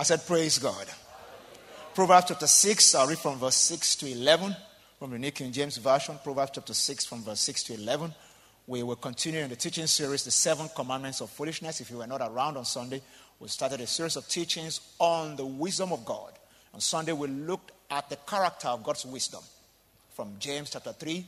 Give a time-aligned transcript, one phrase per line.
[0.00, 0.86] I said, Praise God.
[1.94, 4.56] Proverbs chapter 6, I'll read from verse 6 to 11
[4.98, 6.18] from the New King James Version.
[6.24, 8.14] Proverbs chapter 6, from verse 6 to 11.
[8.66, 11.82] We will continue in the teaching series, The Seven Commandments of Foolishness.
[11.82, 13.02] If you were not around on Sunday,
[13.40, 16.32] we started a series of teachings on the wisdom of God.
[16.72, 19.42] On Sunday, we looked at the character of God's wisdom.
[20.14, 21.26] From James chapter 3,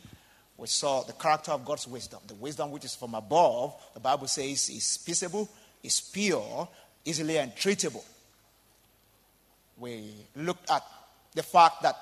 [0.56, 2.20] we saw the character of God's wisdom.
[2.26, 5.46] The wisdom which is from above, the Bible says, is peaceable,
[5.82, 6.66] is pure,
[7.04, 8.02] easily entreatable.
[9.82, 10.84] We looked at
[11.34, 11.96] the fact that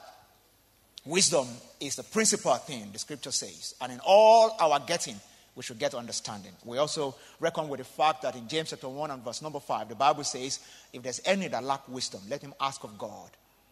[1.07, 1.49] wisdom
[1.81, 3.75] is the principal thing, the scripture says.
[3.81, 5.19] And in all our getting,
[5.57, 6.53] we should get understanding.
[6.63, 9.89] We also reckon with the fact that in James chapter 1 and verse number 5,
[9.89, 10.61] the Bible says,
[10.93, 13.31] if there's any that lack wisdom, let him ask of God,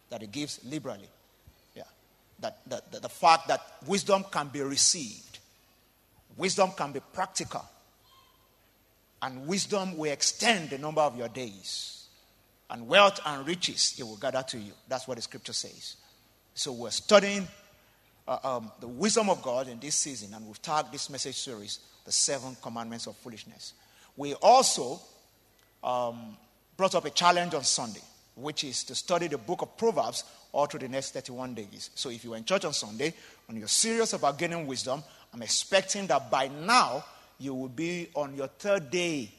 [0.09, 1.07] that he gives liberally.
[1.75, 1.83] Yeah.
[2.39, 5.37] That, that, that the fact that wisdom can be received,
[6.35, 7.63] wisdom can be practical,
[9.21, 11.98] and wisdom will extend the number of your days.
[12.69, 14.73] And wealth and riches it will gather to you.
[14.87, 15.95] That's what the scripture says.
[16.53, 17.47] So we're studying
[18.27, 21.79] uh, um, the wisdom of God in this season, and we've tagged this message series,
[22.05, 23.73] The Seven Commandments of Foolishness.
[24.15, 24.99] We also
[25.83, 26.37] um,
[26.77, 28.01] brought up a challenge on Sunday,
[28.35, 31.89] which is to study the book of Proverbs all through the next 31 days.
[31.95, 33.13] So if you were in church on Sunday,
[33.47, 35.03] and you're serious about gaining wisdom,
[35.33, 37.03] I'm expecting that by now
[37.39, 39.31] you will be on your third day,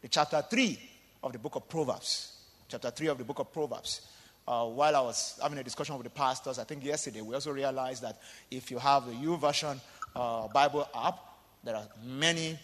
[0.00, 0.78] the chapter 3
[1.22, 2.32] of the book of Proverbs.
[2.72, 4.00] Chapter 3 of the book of Proverbs.
[4.48, 7.52] Uh, while I was having a discussion with the pastors, I think yesterday, we also
[7.52, 8.18] realized that
[8.50, 9.78] if you have the YouVersion
[10.16, 11.18] uh, Bible app,
[11.62, 12.58] there are many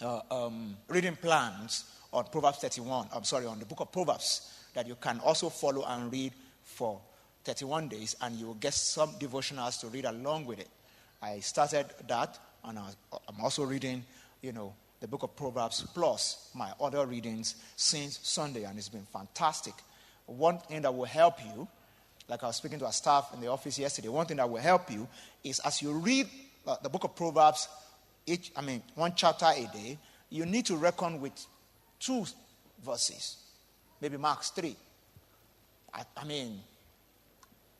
[0.00, 3.08] uh, um, reading plans on Proverbs 31.
[3.14, 6.32] I'm sorry, on the book of Proverbs that you can also follow and read
[6.64, 6.98] for
[7.44, 10.68] 31 days, and you will get some devotionals to read along with it.
[11.20, 14.06] I started that, and I'm also reading,
[14.40, 19.06] you know, the book of Proverbs plus my other readings since Sunday, and it's been
[19.12, 19.74] fantastic
[20.28, 21.66] one thing that will help you,
[22.28, 24.60] like I was speaking to our staff in the office yesterday, one thing that will
[24.60, 25.08] help you
[25.42, 26.28] is as you read
[26.66, 27.68] uh, the book of Proverbs,
[28.26, 29.98] each, I mean, one chapter a day,
[30.28, 31.32] you need to reckon with
[31.98, 32.26] two
[32.84, 33.38] verses,
[34.00, 34.76] maybe max three.
[35.94, 36.60] I, I mean,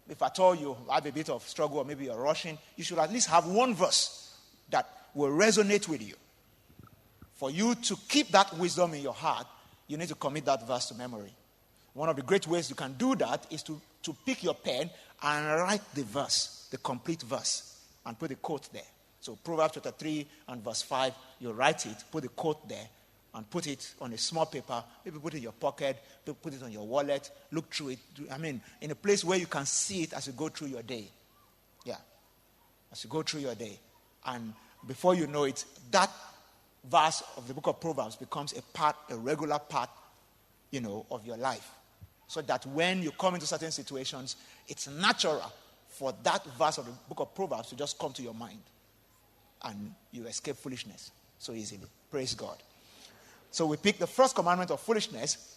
[0.08, 2.98] if I told you have a bit of struggle or maybe you're rushing, you should
[2.98, 4.34] at least have one verse
[4.70, 6.14] that will resonate with you.
[7.38, 9.46] For you to keep that wisdom in your heart,
[9.86, 11.32] you need to commit that verse to memory.
[11.94, 14.90] One of the great ways you can do that is to, to pick your pen
[15.22, 18.82] and write the verse, the complete verse, and put the quote there.
[19.20, 22.88] So, Proverbs chapter 3 and verse 5, you write it, put the quote there,
[23.34, 24.82] and put it on a small paper.
[25.04, 25.96] Maybe put it in your pocket,
[26.42, 27.98] put it on your wallet, look through it.
[28.32, 30.82] I mean, in a place where you can see it as you go through your
[30.82, 31.08] day.
[31.84, 31.98] Yeah.
[32.90, 33.78] As you go through your day.
[34.26, 34.54] And
[34.86, 36.10] before you know it, that
[36.84, 39.90] verse of the book of Proverbs becomes a part, a regular part,
[40.70, 41.68] you know, of your life
[42.28, 44.36] so that when you come into certain situations,
[44.68, 45.50] it's natural
[45.88, 48.60] for that verse of the book of Proverbs to just come to your mind
[49.64, 51.86] and you escape foolishness so easily.
[52.10, 52.56] Praise God.
[53.50, 55.56] So we pick the first commandment of foolishness,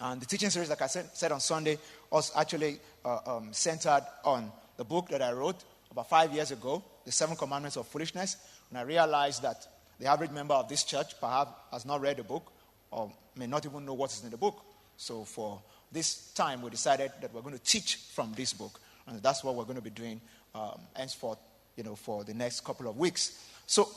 [0.00, 1.76] and the teaching series, like I said, on Sunday,
[2.10, 6.84] was actually uh, um, centered on the book that I wrote about five years ago,
[7.04, 8.36] The Seven Commandments of Foolishness.
[8.70, 9.66] And I realized that
[9.98, 12.52] the average member of this church perhaps has not read the book
[12.90, 14.62] or may not even know what is in the book.
[14.96, 15.60] So for
[15.92, 18.80] this time we decided that we're going to teach from this book.
[19.06, 20.20] And that's what we're going to be doing
[20.54, 21.38] um, henceforth,
[21.76, 23.42] you know, for the next couple of weeks.
[23.66, 23.88] So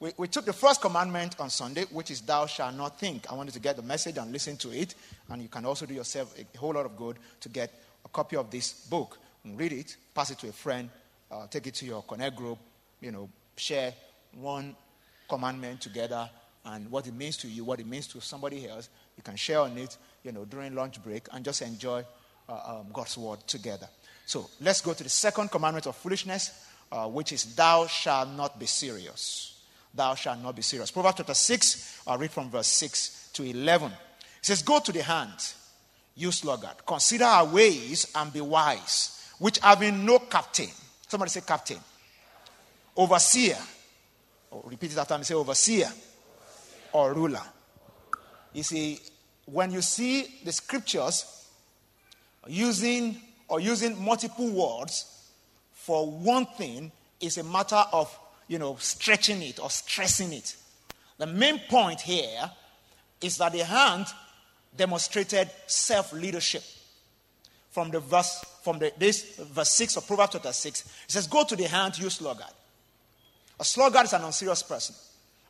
[0.00, 3.30] we, we took the first commandment on Sunday, which is thou shalt not think.
[3.30, 4.94] I wanted to get the message and listen to it.
[5.28, 7.72] And you can also do yourself a whole lot of good to get
[8.04, 10.88] a copy of this book and read it, pass it to a friend,
[11.30, 12.58] uh, take it to your connect group,
[13.00, 13.92] you know, share
[14.34, 14.74] one
[15.28, 16.28] commandment together
[16.64, 18.88] and what it means to you, what it means to somebody else.
[19.16, 22.04] You can share on it you know, during lunch break and just enjoy
[22.48, 23.88] uh, um, God's word together.
[24.26, 28.58] So let's go to the second commandment of foolishness, uh, which is thou shalt not
[28.58, 29.60] be serious.
[29.94, 30.90] Thou shalt not be serious.
[30.90, 33.90] Proverbs chapter 6, I'll read from verse 6 to 11.
[33.90, 33.96] It
[34.42, 35.32] says, Go to the hand,
[36.14, 36.84] you sluggard.
[36.86, 40.68] Consider our ways and be wise, which having no captain.
[41.06, 41.78] Somebody say captain.
[42.96, 43.56] Overseer.
[44.64, 45.24] Repeat it after me.
[45.24, 45.90] Say overseer
[46.92, 47.42] or ruler.
[48.52, 48.98] You see,
[49.46, 51.46] when you see the scriptures
[52.46, 53.16] using
[53.48, 55.28] or using multiple words
[55.72, 58.16] for one thing is a matter of
[58.46, 60.56] you know stretching it or stressing it
[61.18, 62.50] the main point here
[63.20, 64.06] is that the hand
[64.76, 66.62] demonstrated self-leadership
[67.70, 71.44] from the verse from the, this verse 6 of proverbs chapter 6 it says go
[71.44, 72.52] to the hand you sluggard
[73.58, 74.94] a sluggard is an unserious person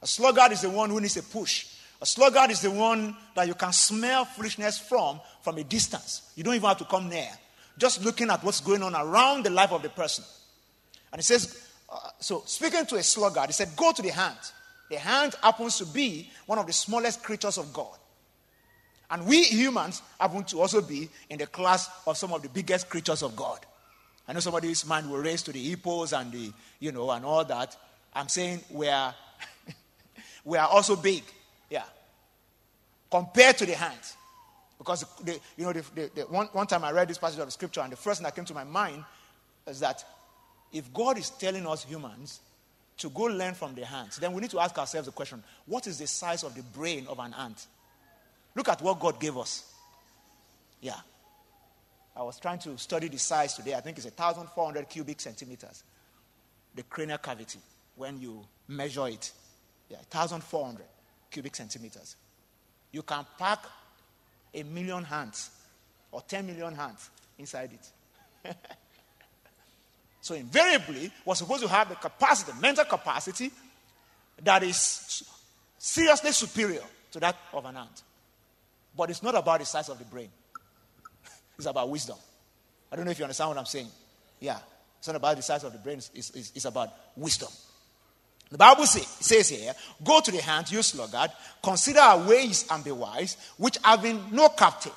[0.03, 1.67] a sluggard is the one who needs a push
[2.01, 6.33] A sluggard is the one that you can smell foolishness from from a distance.
[6.37, 7.29] You don't even have to come near.
[7.77, 10.25] Just looking at what's going on around the life of the person.
[11.13, 14.39] And he says, uh, so speaking to a sluggard, he said, Go to the hand.
[14.91, 17.97] The hand happens to be one of the smallest creatures of God.
[19.11, 22.89] And we humans happen to also be in the class of some of the biggest
[22.89, 23.59] creatures of God.
[24.27, 27.45] I know somebody's mind will raise to the hippos and the, you know, and all
[27.45, 27.75] that.
[28.19, 29.15] I'm saying we are,
[30.45, 31.23] we are also big.
[31.71, 31.85] Yeah.
[33.11, 34.17] Compared to the hands.
[34.77, 37.53] Because, the, you know, the, the, the, one, one time I read this passage of
[37.53, 39.05] scripture, and the first thing that came to my mind
[39.67, 40.05] is that
[40.73, 42.41] if God is telling us humans
[42.99, 45.87] to go learn from the ants, then we need to ask ourselves the question what
[45.87, 47.67] is the size of the brain of an ant?
[48.57, 49.65] Look at what God gave us.
[50.81, 50.95] Yeah.
[52.17, 53.75] I was trying to study the size today.
[53.75, 55.85] I think it's 1,400 cubic centimeters.
[56.75, 57.61] The cranial cavity,
[57.99, 59.33] when you measure it.
[59.91, 60.85] Yeah, 1,400
[61.31, 62.17] cubic centimeters.
[62.93, 63.65] You can pack
[64.55, 65.51] a million hands
[66.11, 68.55] or 10 million hands inside it.
[70.29, 73.51] So invariably, we're supposed to have the capacity, the mental capacity,
[74.43, 75.23] that is
[75.79, 78.03] seriously superior to that of an ant.
[78.95, 80.29] But it's not about the size of the brain.
[81.57, 82.19] it's about wisdom.
[82.93, 83.89] I don't know if you understand what I'm saying.
[84.39, 84.59] Yeah.
[84.99, 87.49] It's not about the size of the brain, it's, it's, it's about wisdom.
[88.51, 91.31] The Bible say, says here, go to the hand, you sluggard,
[91.63, 94.93] consider our ways and be wise, which having no captain,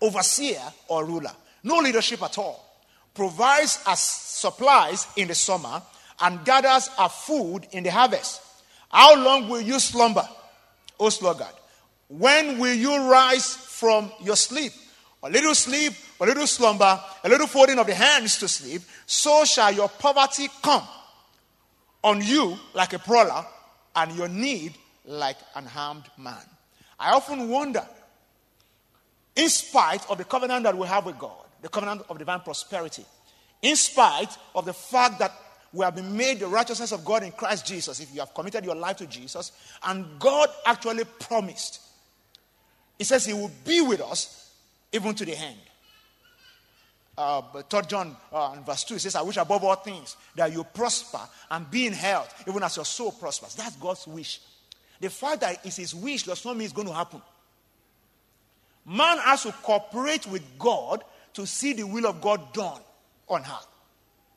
[0.00, 2.72] overseer, or ruler, no leadership at all
[3.14, 5.82] provides us supplies in the summer
[6.20, 8.40] and gathers our food in the harvest.
[8.90, 10.26] How long will you slumber,
[10.98, 11.54] O sluggard?
[12.08, 14.72] When will you rise from your sleep?
[15.22, 19.44] A little sleep, a little slumber, a little folding of the hands to sleep, so
[19.44, 20.82] shall your poverty come
[22.02, 23.44] on you like a prowler,
[23.94, 26.42] and your need like an harmed man.
[26.98, 27.86] I often wonder,
[29.36, 33.04] in spite of the covenant that we have with God, the covenant of divine prosperity.
[33.62, 35.32] In spite of the fact that
[35.72, 38.64] we have been made the righteousness of God in Christ Jesus, if you have committed
[38.64, 39.52] your life to Jesus,
[39.84, 41.80] and God actually promised,
[42.98, 44.52] He says He will be with us
[44.92, 45.58] even to the end.
[47.16, 50.64] Uh, but 3 John uh, verse 2 says, I wish above all things that you
[50.64, 51.20] prosper
[51.50, 53.54] and be in health, even as your soul prospers.
[53.54, 54.40] That's God's wish.
[55.00, 57.20] The fact that it's His wish does not mean it's going to happen.
[58.86, 61.04] Man has to cooperate with God
[61.34, 62.80] to see the will of God done
[63.28, 63.66] on earth.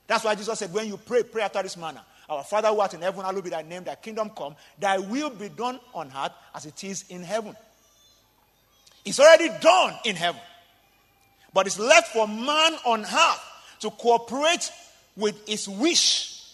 [0.08, 2.02] That's why Jesus said, when you pray, pray after this manner.
[2.30, 5.30] Our Father who art in heaven, hallowed be thy name, thy kingdom come, thy will
[5.30, 7.56] be done on earth as it is in heaven.
[9.04, 10.42] It's already done in heaven.
[11.56, 13.44] But it's left for man on earth
[13.80, 14.70] to cooperate
[15.16, 16.52] with his wish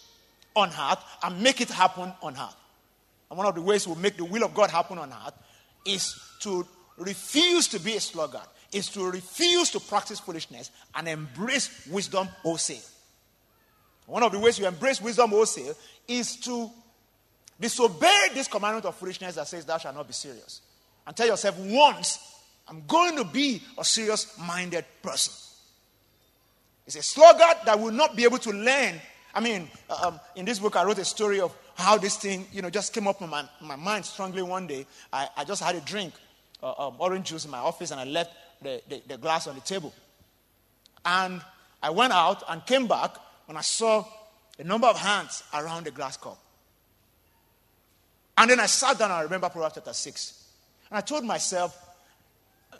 [0.55, 2.55] on earth and make it happen on earth.
[3.31, 5.33] And one of the ways we make the will of God happen on earth
[5.87, 6.67] is to
[6.97, 12.77] refuse to be a sluggard, is to refuse to practice foolishness and embrace wisdom wholesale.
[14.05, 15.73] One of the ways you embrace wisdom wholesale
[16.07, 16.69] is to
[17.59, 20.61] disobey this commandment of foolishness that says, Thou shalt not be serious.
[21.07, 22.19] And tell yourself, once,
[22.71, 25.33] I'm going to be a serious minded person.
[26.87, 28.95] It's a sluggard that will not be able to learn.
[29.35, 32.47] I mean, uh, um, in this book, I wrote a story of how this thing,
[32.53, 34.85] you know, just came up in my, my mind strongly one day.
[35.11, 36.13] I, I just had a drink,
[36.63, 39.55] uh, um, orange juice in my office, and I left the, the, the glass on
[39.55, 39.93] the table.
[41.03, 41.41] And
[41.83, 43.17] I went out and came back
[43.49, 44.05] and I saw
[44.57, 46.37] a number of hands around the glass cup.
[48.37, 50.47] And then I sat down and I remember Proverbs chapter 6.
[50.89, 51.89] And I told myself,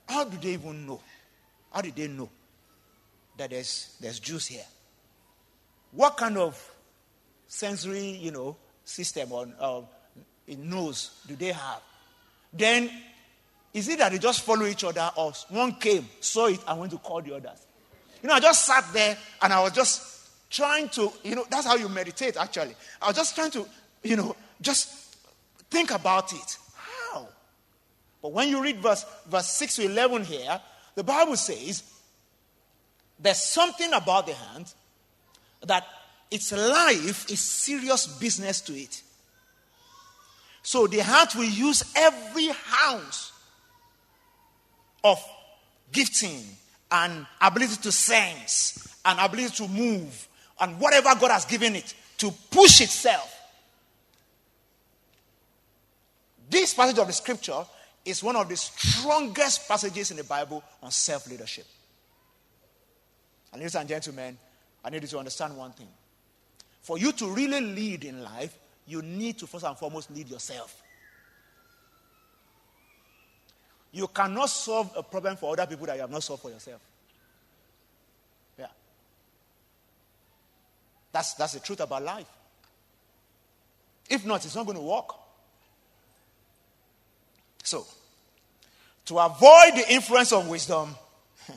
[0.08, 1.01] how do they even know?
[1.72, 2.29] How did they know
[3.38, 4.65] that there's, there's Jews here?
[5.91, 6.72] What kind of
[7.48, 9.81] sensory, you know, system or uh,
[10.58, 11.81] nose do they have?
[12.53, 12.89] Then
[13.74, 16.91] is it that they just follow each other or one came, saw it, and went
[16.91, 17.65] to call the others?
[18.22, 21.65] You know, I just sat there and I was just trying to, you know, that's
[21.65, 22.75] how you meditate actually.
[23.01, 23.65] I was just trying to,
[24.03, 25.15] you know, just
[25.70, 26.58] think about it.
[28.22, 30.62] But when you read verse, verse 6 to 11 here,
[30.96, 31.84] the Bible says
[33.20, 34.72] there's something about the hand
[35.66, 35.86] that
[36.30, 39.01] its life is serious business to it.
[40.63, 42.50] So the heart will use every
[42.86, 43.32] ounce
[45.04, 45.24] of
[45.92, 46.44] gifting
[46.92, 50.28] and ability to sense and ability to move
[50.60, 53.38] and whatever God has given it to push itself.
[56.50, 57.66] This passage of the scripture
[58.05, 61.65] is one of the strongest passages in the Bible on self leadership.
[63.51, 64.38] And ladies and gentlemen,
[64.84, 65.88] I need you to understand one thing.
[66.81, 70.81] For you to really lead in life, you need to first and foremost lead yourself.
[73.91, 76.81] You cannot solve a problem for other people that you have not solved for yourself.
[78.58, 78.67] Yeah.
[81.12, 82.27] That's, that's the truth about life.
[84.10, 85.13] If not, it's not going to work.
[87.63, 87.86] So,
[89.06, 90.96] to avoid the influence of wisdom,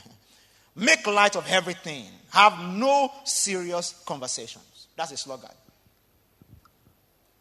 [0.76, 4.88] make light of everything, have no serious conversations.
[4.96, 5.50] That's a slogan.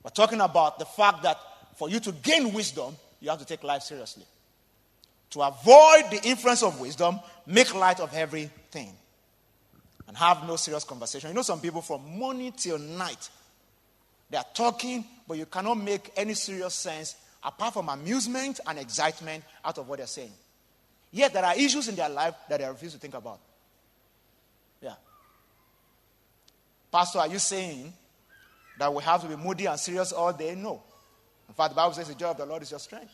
[0.03, 1.38] We're talking about the fact that
[1.75, 4.25] for you to gain wisdom, you have to take life seriously.
[5.32, 8.93] To avoid the influence of wisdom, make light of everything
[10.08, 11.29] and have no serious conversation.
[11.29, 13.29] You know, some people from morning till night,
[14.29, 19.44] they are talking, but you cannot make any serious sense apart from amusement and excitement
[19.64, 20.32] out of what they're saying.
[21.12, 23.40] Yet there are issues in their life that they refuse to think about.
[24.82, 24.96] Yeah.
[26.92, 27.94] Pastor, are you saying
[28.80, 30.56] that we have to be moody and serious all day?
[30.56, 30.82] No.
[31.48, 33.14] In fact, the Bible says the joy of the Lord is your strength.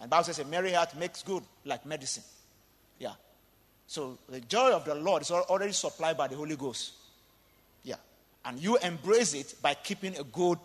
[0.00, 2.22] And Bible says a merry heart makes good like medicine.
[2.98, 3.14] Yeah.
[3.86, 6.92] So the joy of the Lord is already supplied by the Holy Ghost.
[7.82, 7.96] Yeah.
[8.44, 10.58] And you embrace it by keeping a good,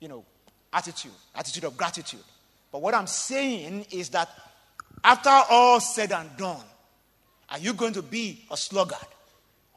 [0.00, 0.24] you know,
[0.72, 2.24] attitude, attitude of gratitude.
[2.70, 4.28] But what I'm saying is that
[5.02, 6.64] after all said and done,
[7.50, 8.98] are you going to be a sluggard?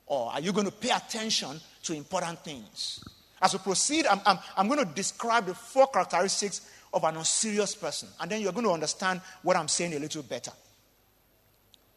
[0.06, 3.04] Or are you going to pay attention to important things?
[3.42, 7.76] As we proceed, I'm, I'm, I'm going to describe the four characteristics of an unserious
[7.76, 8.10] person.
[8.20, 10.52] And then you're going to understand what I'm saying a little better.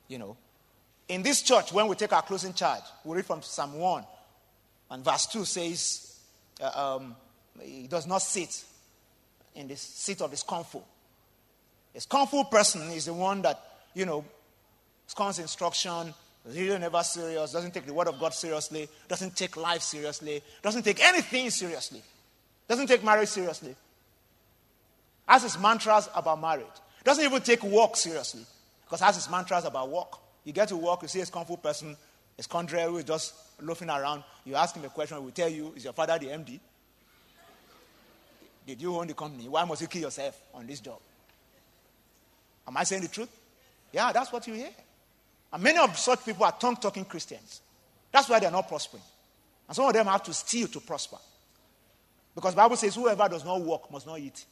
[0.07, 0.37] You know,
[1.09, 4.05] in this church, when we take our closing charge, we read from Psalm 1,
[4.91, 6.21] and verse 2 says,
[6.63, 7.17] uh, um,
[7.61, 8.65] He does not sit
[9.55, 10.83] in the seat of his comfort.
[11.93, 13.61] His comfort person is the one that,
[13.95, 14.25] you know,
[15.07, 16.13] scorns instruction,
[16.45, 20.83] really never serious, doesn't take the word of God seriously, doesn't take life seriously, doesn't
[20.83, 22.03] take anything seriously,
[22.69, 23.77] doesn't take marriage seriously
[25.27, 26.67] has his mantras about marriage.
[27.03, 28.45] Doesn't even take work seriously
[28.85, 30.19] because has his mantras about work.
[30.45, 31.97] You get to work, you see a scornful person,
[32.39, 34.25] a scoundrel who is just loafing around.
[34.45, 36.61] You ask him a question, he will tell you, Is your father the MD?
[38.67, 39.49] Did you own the company?
[39.49, 40.99] Why must you kill yourself on this job?
[42.67, 43.29] Am I saying the truth?
[43.93, 44.71] Yeah, that's what you hear.
[45.53, 47.61] And many of such people are tongue talking Christians.
[48.11, 49.03] That's why they're not prospering.
[49.69, 51.19] And some of them have to steal to prosper.
[52.35, 54.45] Because Bible says, whoever does not work must not eat.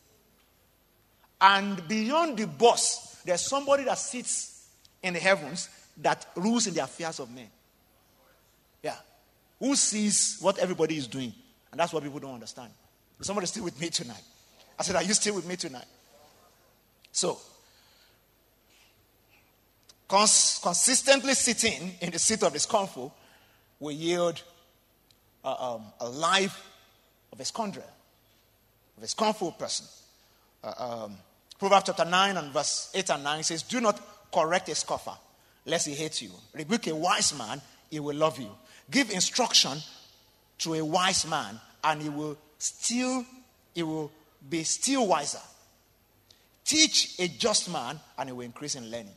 [1.40, 4.68] And beyond the boss, there's somebody that sits
[5.02, 5.68] in the heavens
[6.00, 7.48] that rules in the affairs of men.
[8.82, 8.96] Yeah.
[9.58, 11.32] Who sees what everybody is doing?
[11.70, 12.70] And that's what people don't understand.
[13.20, 14.22] Somebody still with me tonight?
[14.78, 15.84] I said, Are you still with me tonight?
[17.12, 17.38] So,
[20.08, 23.12] cons- consistently sitting in the seat of discomfort
[23.78, 24.42] will yield
[25.44, 26.68] uh, um, a life
[27.32, 27.84] of a scoundrel,
[28.96, 29.86] of a scornful person.
[30.62, 31.16] Uh, um,
[31.58, 34.00] Proverbs chapter 9 and verse 8 and 9 says, Do not
[34.32, 35.16] correct a scoffer,
[35.66, 36.30] lest he hate you.
[36.54, 38.50] Rebuke a wise man, he will love you.
[38.90, 39.78] Give instruction
[40.58, 43.26] to a wise man, and he will still,
[43.74, 44.10] he will
[44.48, 45.40] be still wiser.
[46.64, 49.12] Teach a just man, and he will increase in learning.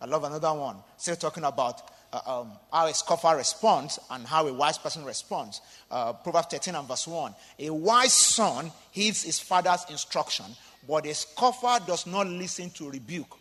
[0.00, 1.82] I love another one, still talking about
[2.12, 5.60] uh, um, how a scoffer responds and how a wise person responds.
[5.90, 7.34] Uh, Proverbs 13 and verse 1.
[7.58, 10.46] A wise son heeds his father's instruction,
[10.88, 13.36] but a scoffer does not listen to rebuke.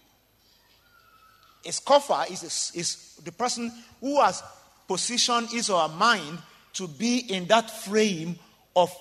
[1.64, 4.42] A scoffer is, a, is the person who has
[4.88, 6.40] positioned his or her mind
[6.74, 8.38] to be in that frame
[8.76, 8.96] of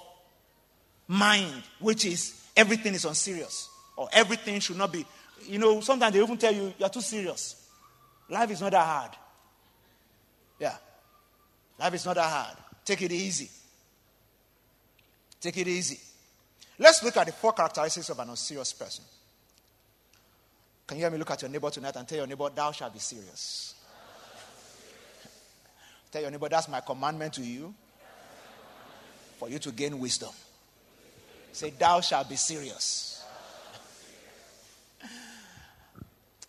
[1.09, 5.05] mind, which is everything is unserious or everything should not be.
[5.45, 7.69] You know, sometimes they even tell you you're too serious.
[8.29, 9.11] Life is not that hard.
[10.59, 10.77] Yeah.
[11.79, 12.57] Life is not that hard.
[12.85, 13.51] Take it easy.
[15.41, 16.01] Take it easy.
[16.79, 19.05] Let's look at the four characteristics of an unserious person.
[20.87, 22.93] Can you hear me look at your neighbor tonight and tell your neighbor, Thou shalt
[22.93, 23.75] be serious?
[26.11, 27.75] tell your neighbor, That's my commandment to you
[29.39, 30.31] for you to gain wisdom.
[31.57, 33.25] Say, Thou shalt be serious.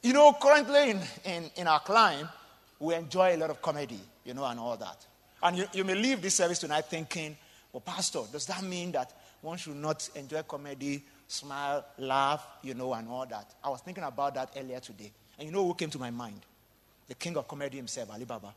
[0.03, 2.27] you know, currently in, in, in our climb,
[2.77, 5.05] we enjoy a lot of comedy, you know, and all that.
[5.41, 7.37] And you, you may leave this service tonight thinking,
[7.71, 12.93] Well, Pastor, does that mean that one should not enjoy comedy, smile, laugh, you know,
[12.93, 13.55] and all that.
[13.63, 15.13] I was thinking about that earlier today.
[15.39, 16.41] And you know who came to my mind?
[17.07, 18.53] The king of comedy himself, Ali Baba.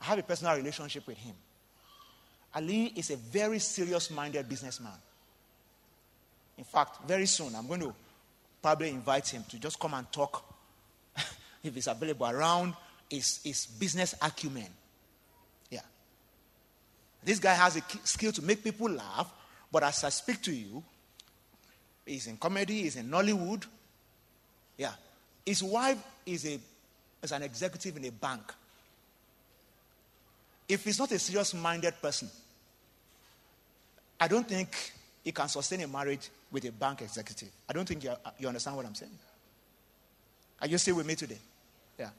[0.00, 1.34] I have a personal relationship with him.
[2.54, 4.92] Ali is a very serious minded businessman.
[6.58, 7.94] In fact, very soon I'm going to
[8.60, 10.44] probably invite him to just come and talk,
[11.64, 12.74] if he's available, around
[13.10, 14.68] his, his business acumen.
[15.70, 15.80] Yeah.
[17.24, 19.32] This guy has a skill to make people laugh
[19.72, 20.84] but as I speak to you,
[22.04, 23.64] he's in comedy, he's in Nollywood.
[24.76, 24.92] Yeah.
[25.46, 26.58] His wife is, a,
[27.22, 28.42] is an executive in a bank.
[30.68, 32.28] If he's not a serious minded person,
[34.20, 34.92] I don't think
[35.24, 37.48] he can sustain a marriage with a bank executive.
[37.68, 39.18] I don't think you, you understand what I'm saying.
[40.60, 41.38] Are you still with me today?
[41.98, 42.10] Yeah.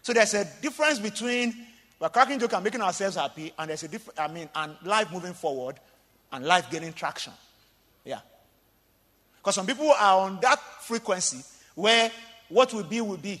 [0.00, 1.54] So there's a difference between
[2.00, 5.12] we're cracking joke and making ourselves happy, and there's a difference, I mean, and life
[5.12, 5.78] moving forward
[6.32, 7.32] and life gaining traction.
[8.04, 8.20] Yeah.
[9.36, 11.44] Because some people are on that frequency
[11.74, 12.10] where
[12.48, 13.40] what will be will be.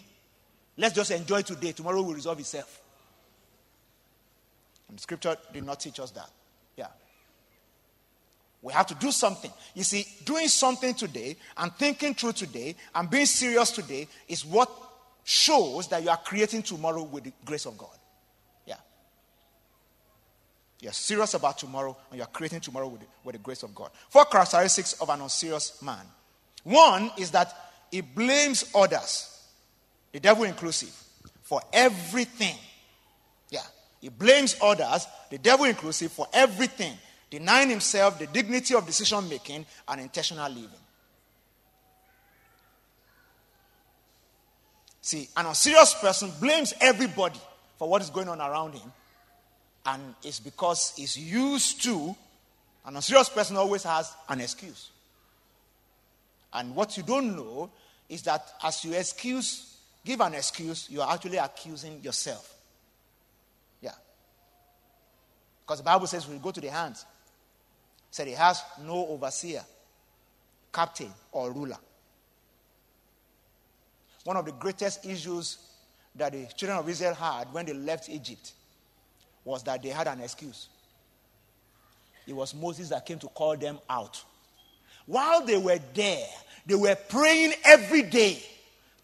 [0.76, 1.72] Let's just enjoy today.
[1.72, 2.80] Tomorrow will resolve itself.
[4.88, 6.30] And scripture did not teach us that.
[8.62, 9.50] We have to do something.
[9.74, 14.70] You see, doing something today and thinking through today and being serious today is what
[15.24, 17.90] shows that you are creating tomorrow with the grace of God.
[18.64, 18.76] Yeah.
[20.80, 23.90] You're serious about tomorrow and you're creating tomorrow with the, with the grace of God.
[24.08, 26.04] Four characteristics of an unserious man.
[26.62, 27.52] One is that
[27.90, 29.44] he blames others,
[30.12, 30.94] the devil inclusive,
[31.42, 32.56] for everything.
[33.50, 33.60] Yeah.
[34.00, 36.94] He blames others, the devil inclusive, for everything,
[37.32, 40.68] denying himself the dignity of decision making and intentional living.
[45.00, 47.40] See, an unserious person blames everybody
[47.78, 48.92] for what is going on around him,
[49.86, 52.14] and it's because he's used to.
[52.84, 54.90] An unserious person always has an excuse.
[56.52, 57.70] And what you don't know
[58.10, 62.54] is that as you excuse, give an excuse, you are actually accusing yourself.
[63.80, 63.92] Yeah.
[65.64, 67.06] Because the Bible says you go to the hands,
[68.12, 69.62] said he has no overseer,
[70.72, 71.78] captain, or ruler.
[74.24, 75.56] One of the greatest issues
[76.14, 78.52] that the children of Israel had when they left Egypt
[79.44, 80.68] was that they had an excuse.
[82.26, 84.22] It was Moses that came to call them out.
[85.06, 86.26] While they were there,
[86.66, 88.42] they were praying every day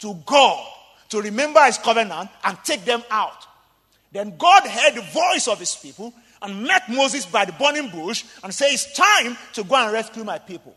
[0.00, 0.64] to God
[1.08, 3.46] to remember his covenant and take them out.
[4.12, 8.24] Then God heard the voice of his people and met Moses by the burning bush
[8.42, 10.74] and said, It's time to go and rescue my people.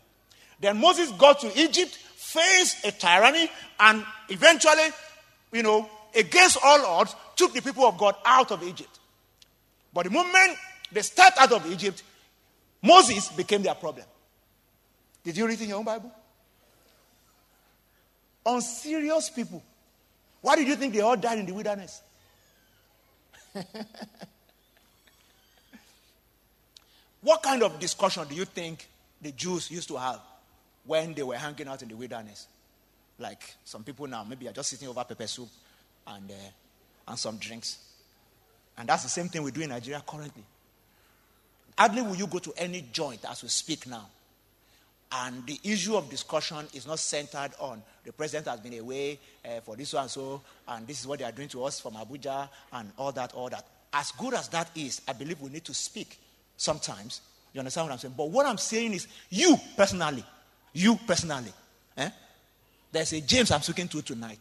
[0.60, 4.90] Then Moses got to Egypt, faced a tyranny, and eventually,
[5.52, 8.98] you know, against all odds, took the people of God out of Egypt.
[9.92, 10.56] But the moment
[10.90, 12.02] they stepped out of Egypt,
[12.82, 14.06] Moses became their problem.
[15.24, 16.12] Did you read in your own Bible?
[18.44, 19.62] Unserious people.
[20.40, 22.02] Why did you think they all died in the wilderness?
[27.22, 28.86] what kind of discussion do you think
[29.20, 30.20] the Jews used to have
[30.84, 32.46] when they were hanging out in the wilderness?
[33.18, 35.48] Like some people now, maybe are just sitting over pepper soup
[36.06, 36.34] and, uh,
[37.08, 37.78] and some drinks.
[38.76, 40.44] And that's the same thing we do in Nigeria currently.
[41.78, 44.08] Hardly will you go to any joint as we speak now
[45.14, 49.60] and the issue of discussion is not centered on the president has been away uh,
[49.60, 52.48] for this one so, and this is what they are doing to us from Abuja
[52.72, 53.66] and all that, all that.
[53.92, 56.18] As good as that is, I believe we need to speak
[56.62, 57.20] sometimes.
[57.52, 58.14] You understand what I'm saying?
[58.16, 60.24] But what I'm saying is, you personally,
[60.72, 61.52] you personally,
[61.96, 62.08] eh?
[62.90, 64.38] there's a James I'm speaking to tonight.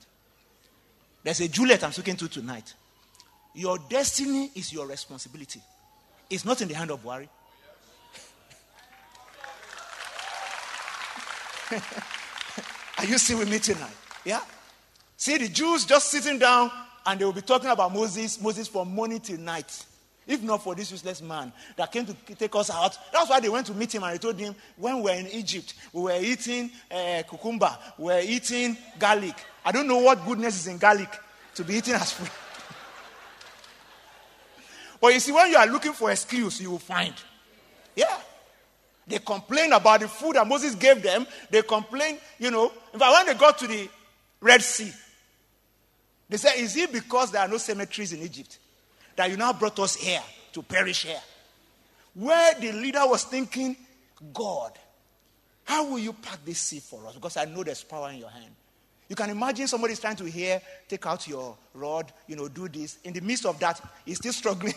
[1.23, 2.73] There's a Juliet I'm speaking to tonight.
[3.53, 5.61] Your destiny is your responsibility.
[6.29, 7.27] It's not in the hand of worry.
[12.97, 13.95] Are you still with me tonight?
[14.23, 14.41] Yeah?
[15.17, 16.71] See the Jews just sitting down
[17.05, 19.85] and they will be talking about Moses, Moses from morning till night.
[20.27, 23.49] If not for this useless man that came to take us out, that's why they
[23.49, 26.19] went to meet him and they told him, when we were in Egypt, we were
[26.21, 29.35] eating uh, cucumber, we were eating garlic.
[29.65, 31.09] I don't know what goodness is in garlic
[31.55, 32.29] to be eating as food.
[35.01, 37.13] but you see, when you are looking for excuse, you will find.
[37.95, 38.17] Yeah.
[39.07, 41.25] They complained about the food that Moses gave them.
[41.49, 42.71] They complained, you know.
[42.93, 43.89] In fact, when they got to the
[44.39, 44.91] Red Sea,
[46.29, 48.59] they said, Is it because there are no cemeteries in Egypt
[49.15, 50.21] that you now brought us here
[50.53, 51.21] to perish here?
[52.13, 53.75] Where the leader was thinking,
[54.33, 54.73] God,
[55.63, 57.15] how will you pack this sea for us?
[57.15, 58.53] Because I know there's power in your hand.
[59.07, 62.97] You can imagine somebody's trying to hear, take out your rod, you know, do this.
[63.03, 64.73] In the midst of that, he's still struggling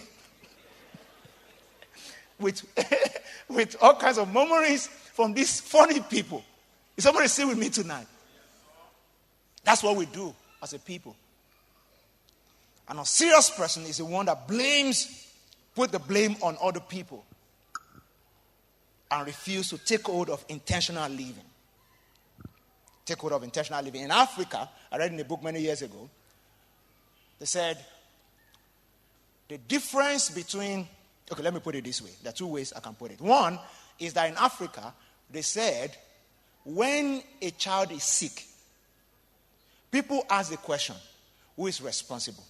[2.39, 2.63] with
[3.49, 6.45] with all kinds of memories from these funny people.
[6.97, 8.07] Is somebody still with me tonight?
[9.63, 11.17] That's what we do as a people.
[12.89, 15.27] And a serious person is the one that blames,
[15.75, 17.25] put the blame on other people,
[19.11, 21.45] and refuse to take hold of intentional living.
[23.07, 24.03] Take hold of intentional living.
[24.03, 26.09] In Africa, I read in a book many years ago,
[27.39, 27.79] they said
[29.49, 30.89] the difference between
[31.31, 32.11] Okay, let me put it this way.
[32.23, 33.21] There are two ways I can put it.
[33.21, 33.59] One
[33.99, 34.93] is that in Africa,
[35.31, 35.97] they said
[36.65, 38.45] when a child is sick,
[39.91, 40.97] people ask the question
[41.57, 42.45] who is responsible?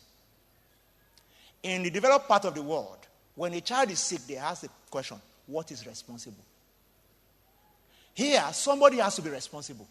[1.65, 2.99] In the developed part of the world,
[3.35, 6.45] when a child is sick, they ask the question, what is responsible?
[8.13, 9.89] Here, somebody has to be responsible.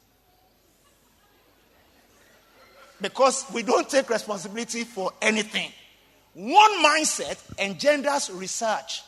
[3.01, 5.71] Because we don't take responsibility for anything.
[6.35, 9.01] One mindset engenders research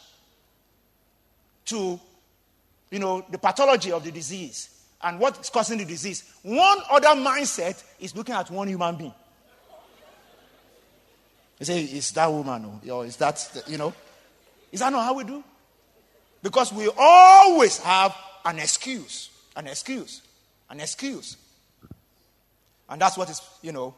[1.65, 1.99] to,
[2.89, 4.69] you know, the pathology of the disease
[5.03, 6.33] and what's causing the disease.
[6.41, 9.13] One other mindset is looking at one human being.
[11.59, 13.93] You say, is that woman, or is that, you know?
[14.71, 15.43] Is that not how we do?
[16.43, 20.21] Because we always have an excuse, an excuse,
[20.69, 21.37] an excuse.
[22.89, 23.95] And that's what is, you know,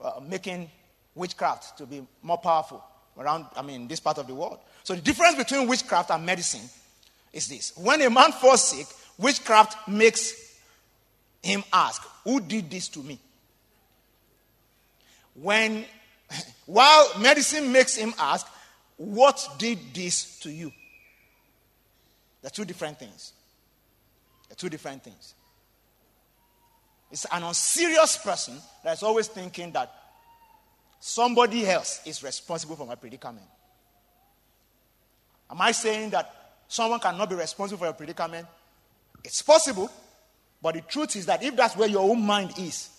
[0.00, 0.70] uh, making
[1.14, 2.84] witchcraft to be more powerful
[3.16, 4.58] around, I mean, this part of the world.
[4.84, 6.68] So the difference between witchcraft and medicine
[7.32, 7.72] is this.
[7.76, 8.86] When a man falls sick,
[9.18, 10.32] witchcraft makes
[11.42, 13.18] him ask, Who did this to me?
[15.34, 15.84] When,
[16.66, 18.46] while medicine makes him ask,
[18.96, 20.72] What did this to you?
[22.42, 23.32] They're two different things.
[24.48, 25.34] They're two different things.
[27.10, 29.92] It's an unserious person that's always thinking that
[31.00, 33.46] somebody else is responsible for my predicament.
[35.50, 36.32] Am I saying that
[36.68, 38.46] someone cannot be responsible for your predicament?
[39.24, 39.90] It's possible,
[40.60, 42.90] but the truth is that if that's where your own mind is,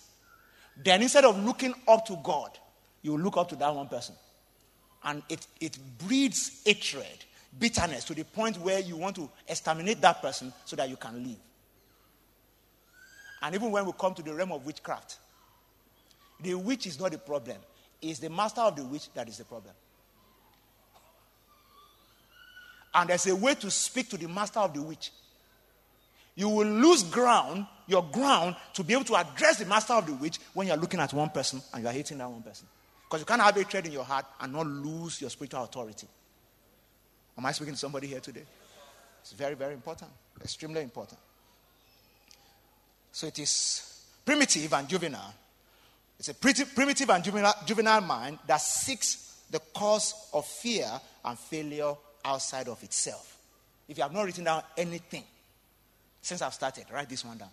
[0.76, 2.50] then instead of looking up to God,
[3.02, 4.14] you look up to that one person.
[5.02, 7.24] And it, it breeds hatred,
[7.58, 11.22] bitterness to the point where you want to exterminate that person so that you can
[11.22, 11.38] live.
[13.42, 15.16] And even when we come to the realm of witchcraft,
[16.42, 17.56] the witch is not the problem,
[18.02, 19.74] it's the master of the witch that is the problem.
[22.92, 25.12] And there's a way to speak to the master of the witch.
[26.34, 30.14] You will lose ground, your ground, to be able to address the master of the
[30.14, 32.66] witch when you're looking at one person and you're hating that one person.
[33.10, 36.06] Because you can't have a trade in your heart and not lose your spiritual authority.
[37.36, 38.44] Am I speaking to somebody here today?
[39.20, 40.12] It's very, very important.
[40.40, 41.18] Extremely important.
[43.10, 45.34] So it is primitive and juvenile.
[46.20, 50.88] It's a pretty primitive and juvenile, juvenile mind that seeks the cause of fear
[51.24, 51.94] and failure
[52.24, 53.38] outside of itself.
[53.88, 55.24] If you have not written down anything
[56.22, 57.48] since I've started, write this one down.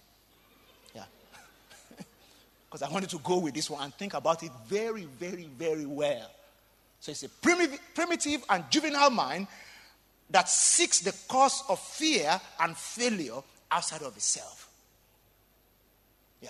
[2.69, 5.85] Because I wanted to go with this one and think about it very, very, very
[5.85, 6.29] well.
[6.99, 9.47] So it's a primitive, primitive and juvenile mind
[10.29, 13.39] that seeks the cause of fear and failure
[13.71, 14.69] outside of itself.
[16.41, 16.49] Yeah.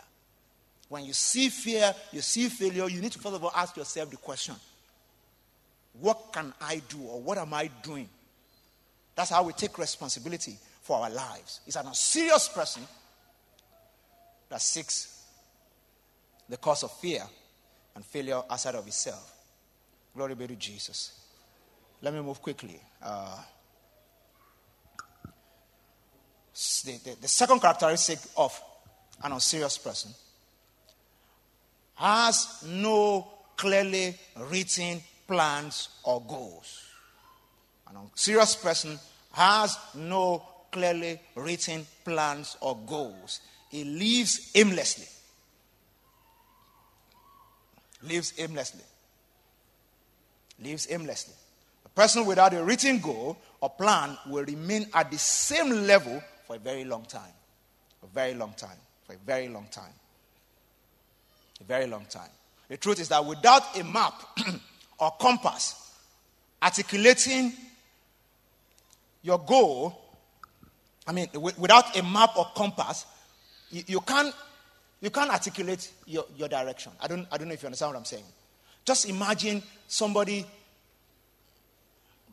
[0.90, 4.10] When you see fear, you see failure, you need to first of all ask yourself
[4.10, 4.56] the question
[6.00, 8.10] What can I do or what am I doing?
[9.16, 11.62] That's how we take responsibility for our lives.
[11.68, 12.84] It's an unserious person
[14.50, 15.17] that seeks
[16.50, 17.24] the cause of fear
[17.96, 19.34] and failure outside of itself.
[20.16, 21.20] Glory be to Jesus.
[22.02, 22.80] Let me move quickly.
[23.02, 23.38] Uh,
[26.86, 28.60] the, the, the second characteristic of
[29.24, 30.12] an unserious person
[31.96, 34.16] has no clearly
[34.50, 36.84] written plans or goals.
[37.90, 38.98] An unserious person
[39.34, 43.42] has no clearly written plans or goals.
[43.70, 45.06] He lives aimlessly.
[48.04, 48.84] Lives aimlessly.
[50.64, 51.34] Lives aimlessly.
[51.86, 56.56] A person without a written goal or plan will remain at the same level for
[56.56, 57.34] a very long time.
[58.04, 58.78] A very long time.
[59.06, 59.94] For a very long time.
[61.62, 62.30] A very long time.
[62.70, 64.14] The truth is that without a map
[65.00, 65.88] or compass
[66.62, 67.54] articulating
[69.22, 70.00] your goal,
[71.06, 73.06] I mean, without a map or compass,
[73.70, 74.34] you, can't
[75.02, 76.92] you can't articulate your, your direction.
[77.00, 78.24] I don't, I don't know if you understand what I'm saying.
[78.86, 80.46] Just imagine somebody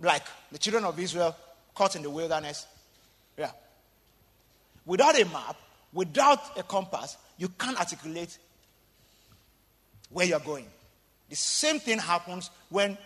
[0.00, 1.36] like the children of Israel
[1.74, 2.66] caught in the wilderness.
[3.36, 3.50] Yeah.
[4.86, 5.56] Without a map,
[5.92, 8.38] without a compass, you can't articulate
[10.10, 10.66] where you're going.
[11.28, 12.96] The same thing happens when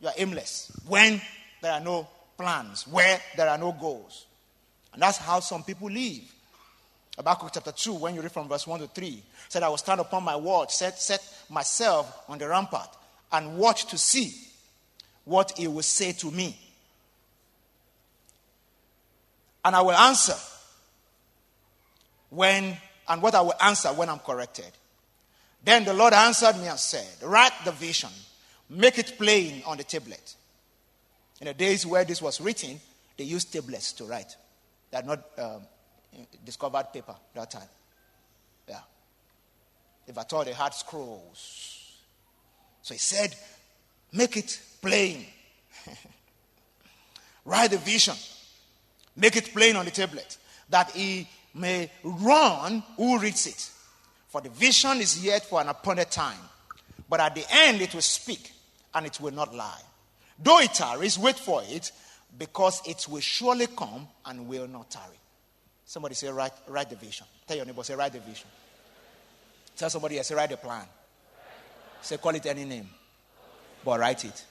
[0.00, 1.20] you are aimless, when
[1.62, 4.26] there are no plans, where there are no goals.
[4.92, 6.22] And that's how some people live.
[7.16, 10.00] Habakkuk chapter 2, when you read from verse 1 to 3, said, I will stand
[10.00, 12.90] upon my watch, set, set myself on the rampart,
[13.32, 14.34] and watch to see
[15.24, 16.56] what he will say to me.
[19.64, 20.36] And I will answer
[22.30, 22.76] when,
[23.08, 24.70] and what I will answer when I'm corrected.
[25.64, 28.10] Then the Lord answered me and said, Write the vision,
[28.70, 30.36] make it plain on the tablet.
[31.40, 32.78] In the days where this was written,
[33.16, 34.36] they used tablets to write.
[34.90, 35.62] They are not um,
[36.44, 37.68] discovered paper that time.
[38.68, 38.80] Yeah.
[40.06, 41.98] if at all they had scrolls.
[42.82, 43.34] So he said,
[44.12, 45.26] Make it plain.
[47.44, 48.14] Write the vision.
[49.16, 50.36] Make it plain on the tablet
[50.70, 53.70] that he may run who reads it.
[54.28, 56.38] For the vision is yet for an appointed time.
[57.08, 58.52] But at the end it will speak
[58.94, 59.80] and it will not lie.
[60.38, 61.92] Though it tarries, wait for it
[62.38, 65.18] because it will surely come and will not tarry.
[65.86, 67.26] Somebody say, write, write the vision.
[67.46, 68.48] Tell your neighbor, say, write the vision.
[69.76, 70.84] Tell somebody say, write the plan.
[72.02, 72.88] Say, call it any name.
[73.84, 74.44] But write it.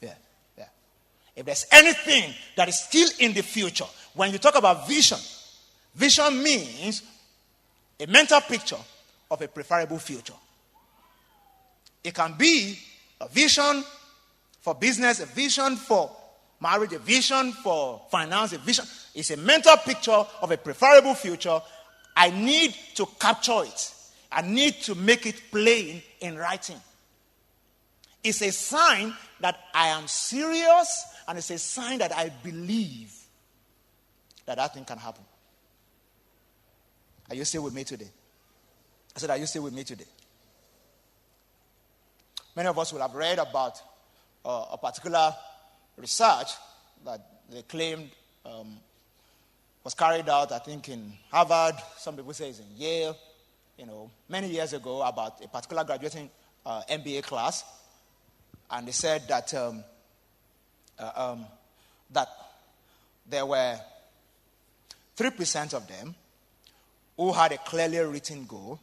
[0.00, 0.14] Yeah,
[0.56, 0.64] yeah.
[1.36, 3.84] If there's anything that is still in the future,
[4.14, 5.18] when you talk about vision,
[5.94, 7.02] vision means
[8.00, 8.78] a mental picture
[9.30, 10.34] of a preferable future.
[12.02, 12.78] It can be
[13.20, 13.84] a vision
[14.60, 16.10] for business, a vision for
[16.64, 18.86] marriage, a vision for finance, a vision.
[19.14, 21.60] It's a mental picture of a preferable future.
[22.16, 23.94] I need to capture it.
[24.32, 26.80] I need to make it plain in writing.
[28.24, 33.12] It's a sign that I am serious and it's a sign that I believe
[34.46, 35.24] that that thing can happen.
[37.28, 38.08] Are you still with me today?
[39.14, 40.06] I said, Are you still with me today?
[42.56, 43.80] Many of us will have read about
[44.44, 45.34] uh, a particular
[45.96, 46.48] research
[47.04, 48.10] that they claimed
[48.44, 48.78] um,
[49.82, 51.76] was carried out, I think, in Harvard.
[51.98, 53.16] Some people say it's in Yale.
[53.78, 56.30] You know, many years ago, about a particular graduating
[56.64, 57.64] uh, MBA class,
[58.70, 59.84] and they said that um,
[60.98, 61.46] uh, um,
[62.10, 62.28] that
[63.28, 63.78] there were
[65.16, 66.14] three percent of them
[67.16, 68.78] who had a clearly written goal,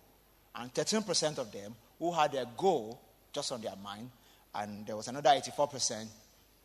[0.55, 2.99] and 13% of them who had a goal
[3.33, 4.09] just on their mind,
[4.55, 6.05] and there was another 84%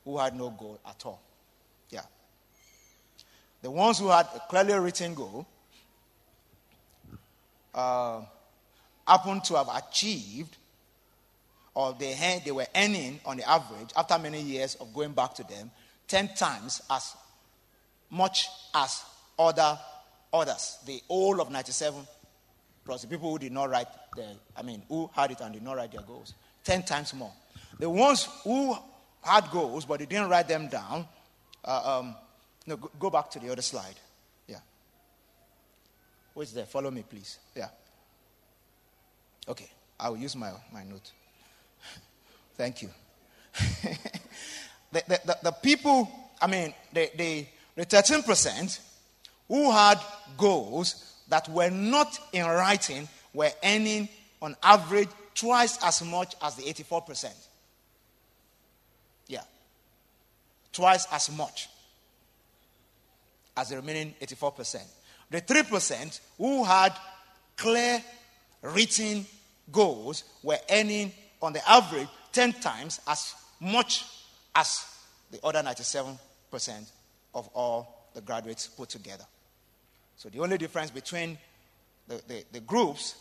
[0.06, 1.20] who had no goal at all.
[1.90, 2.02] Yeah.
[3.60, 5.46] The ones who had a clearly written goal
[7.74, 8.22] uh,
[9.06, 10.56] happened to have achieved,
[11.74, 15.42] or they, they were earning on the average, after many years of going back to
[15.42, 15.70] them,
[16.06, 17.14] 10 times as
[18.08, 19.02] much as
[19.36, 19.76] other
[20.32, 22.00] others, the whole of 97,
[22.84, 25.62] plus the people who did not write their, I mean, who had it and did
[25.62, 27.32] not write their goals, 10 times more.
[27.78, 28.76] The ones who
[29.26, 31.06] had goals but they didn't write them down,
[31.64, 32.16] uh, um,
[32.66, 33.94] no, go, go back to the other slide.
[34.46, 34.60] Yeah.
[36.34, 36.66] Who is there?
[36.66, 37.38] Follow me, please.
[37.54, 37.68] Yeah.
[39.48, 39.68] Okay,
[40.00, 41.12] I will use my, my note.
[42.56, 42.90] Thank you.
[44.92, 46.10] the, the, the, the, people,
[46.40, 48.80] I mean, the, the, the 13%,
[49.48, 50.00] who had
[50.36, 54.08] goals that were not in writing were earning
[54.42, 57.32] on average twice as much as the 84%.
[59.28, 59.40] Yeah.
[60.76, 61.70] Twice as much
[63.56, 64.82] as the remaining 84%.
[65.30, 66.92] The 3% who had
[67.56, 68.02] clear
[68.60, 69.24] written
[69.72, 74.04] goals were earning on the average 10 times as much
[74.54, 74.84] as
[75.30, 76.18] the other 97%
[77.34, 79.24] of all the graduates put together.
[80.18, 81.38] So the only difference between
[82.06, 83.14] the, the, the groups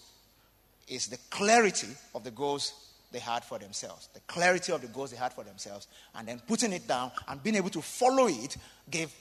[0.90, 2.74] is the clarity of the goals
[3.16, 4.10] they had for themselves.
[4.14, 5.88] The clarity of the goals they had for themselves.
[6.14, 8.58] And then putting it down and being able to follow it
[8.90, 9.12] gave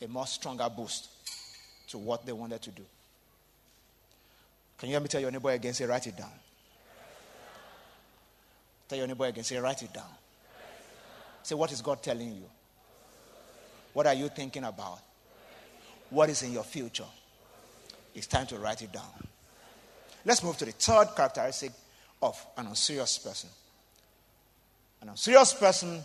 [0.00, 1.08] a more stronger boost
[1.88, 2.82] to what they wanted to do.
[4.78, 5.72] Can you hear me tell your neighbor again?
[5.74, 6.30] Say, write it down.
[8.88, 10.04] Tell your neighbor again, say, write it down.
[11.42, 12.50] Say, what is God telling you?
[13.94, 15.00] What are you thinking about?
[16.14, 17.04] what is in your future.
[18.14, 19.10] It's time to write it down.
[20.24, 21.72] Let's move to the third characteristic
[22.22, 23.50] of an unserious person.
[25.02, 26.02] An unserious person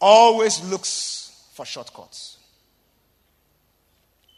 [0.00, 2.38] always looks for shortcuts.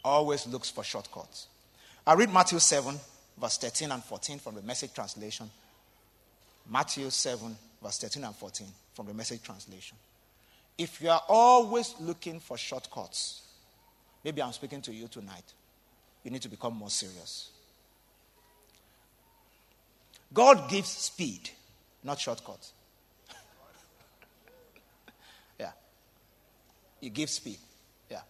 [0.03, 1.47] Always looks for shortcuts.
[2.05, 2.99] I read Matthew 7,
[3.39, 5.49] verse 13 and 14 from the message translation.
[6.69, 9.97] Matthew 7, verse 13 and 14 from the message translation.
[10.77, 13.43] If you are always looking for shortcuts,
[14.23, 15.53] maybe I'm speaking to you tonight,
[16.23, 17.49] you need to become more serious.
[20.33, 21.49] God gives speed,
[22.03, 22.73] not shortcuts.
[25.59, 25.71] yeah.
[26.99, 27.57] He gives speed.
[28.09, 28.21] Yeah.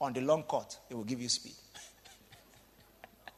[0.00, 1.54] On the long cut, He will give you speed.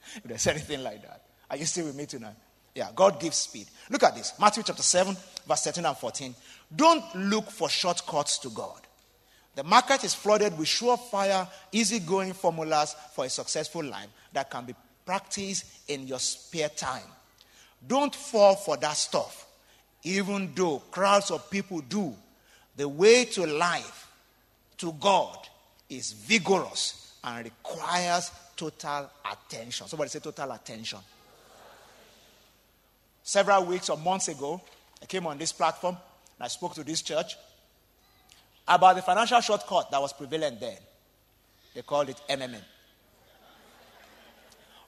[0.16, 1.22] if there's anything like that.
[1.51, 2.35] Are you still with me tonight?
[2.74, 3.66] Yeah, God gives speed.
[3.90, 6.35] Look at this Matthew chapter 7, verse 13 and 14.
[6.74, 8.81] Don't look for shortcuts to God.
[9.55, 14.74] The market is flooded with surefire, easygoing formulas for a successful life that can be
[15.05, 17.03] practiced in your spare time.
[17.86, 19.46] Don't fall for that stuff,
[20.02, 22.14] even though crowds of people do.
[22.76, 24.10] The way to life,
[24.78, 25.36] to God,
[25.88, 29.86] is vigorous and requires total attention.
[29.86, 30.98] Somebody say total attention.
[33.22, 34.60] Several weeks or months ago,
[35.02, 35.96] I came on this platform
[36.38, 37.36] and I spoke to this church
[38.66, 40.76] about the financial shortcut that was prevalent then.
[41.74, 42.62] They called it MMM.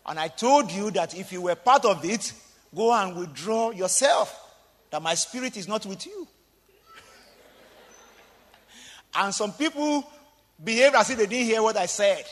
[0.06, 2.32] And I told you that if you were part of it,
[2.74, 4.36] go and withdraw yourself,
[4.90, 6.26] that my spirit is not with you.
[9.14, 10.04] and some people
[10.62, 12.24] behaved as if they didn't hear what I said.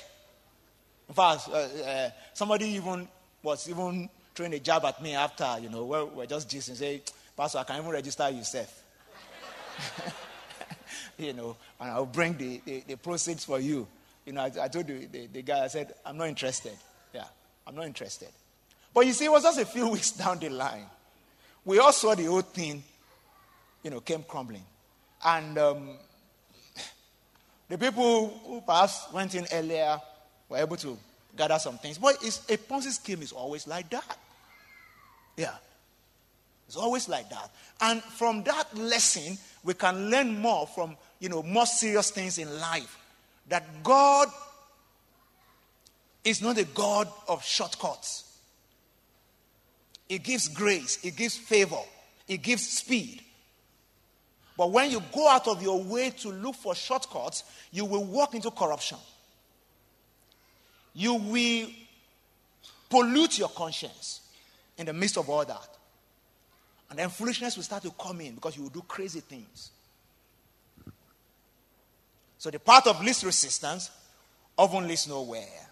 [1.08, 3.08] In fact, uh, uh, somebody even
[3.42, 7.02] was even throwing a jab at me after, you know, we're, we're just and say,
[7.36, 8.82] Pastor, I can even register yourself.
[11.18, 13.86] you know, and I'll bring the, the, the, proceeds for you.
[14.26, 16.76] You know, I, I told the, the, the guy, I said, I'm not interested.
[17.14, 17.24] Yeah,
[17.66, 18.28] I'm not interested.
[18.94, 20.86] But you see, it was just a few weeks down the line.
[21.64, 22.82] We all saw the whole thing,
[23.82, 24.64] you know, came crumbling.
[25.24, 25.90] And um,
[27.68, 30.00] the people who perhaps went in earlier
[30.48, 30.96] were able to
[31.36, 31.98] gather some things.
[31.98, 34.16] But a Ponzi scheme is always like that.
[35.36, 35.54] Yeah.
[36.66, 37.50] It's always like that.
[37.80, 42.60] And from that lesson, we can learn more from, you know, more serious things in
[42.60, 42.98] life.
[43.48, 44.28] That God
[46.24, 48.24] is not a God of shortcuts.
[50.08, 51.80] He gives grace, it gives favor,
[52.26, 53.22] it gives speed.
[54.56, 58.34] But when you go out of your way to look for shortcuts, you will walk
[58.34, 58.98] into corruption
[60.98, 61.68] you will
[62.90, 64.20] pollute your conscience
[64.76, 65.68] in the midst of all that.
[66.90, 69.70] And then foolishness will start to come in because you will do crazy things.
[72.38, 73.92] So the path of least resistance
[74.56, 75.68] often leads nowhere.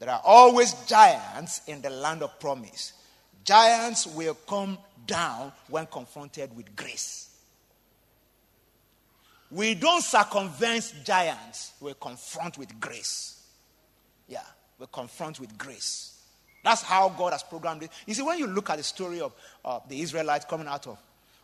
[0.00, 2.94] There are always giants in the land of promise.
[3.44, 7.30] Giants will come down when confronted with grace.
[9.50, 13.42] We don't circumvent giants, we confront with grace.
[14.26, 14.40] Yeah,
[14.78, 16.20] we confront with grace.
[16.64, 17.90] That's how God has programmed it.
[18.06, 20.98] You see, when you look at the story of uh, the Israelites coming out of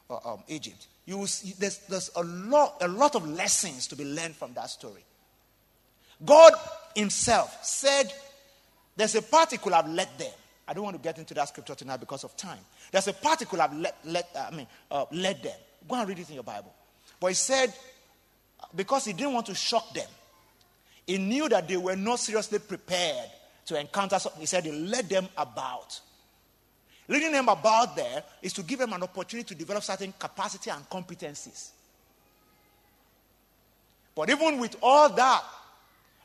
[0.09, 3.97] uh, um, Egypt, you will see there's, there's a, lot, a lot of lessons to
[3.97, 5.05] be learned from that story.
[6.25, 6.53] God
[6.95, 8.13] Himself said,
[8.97, 10.33] There's a particle I've let them.
[10.69, 12.59] I don't want to get into that scripture tonight because of time.
[12.93, 15.57] There's a particle I've let, let uh, I mean, uh, led them.
[15.89, 16.73] Go and read it in your Bible.
[17.19, 17.73] But He said,
[18.77, 20.07] because He didn't want to shock them,
[21.09, 23.31] he knew that they were not seriously prepared
[23.65, 24.41] to encounter something.
[24.41, 25.99] He said he led them about.
[27.09, 30.87] Leading them about there is to give them an opportunity to develop certain capacity and
[30.91, 31.71] competencies.
[34.15, 35.43] But even with all that,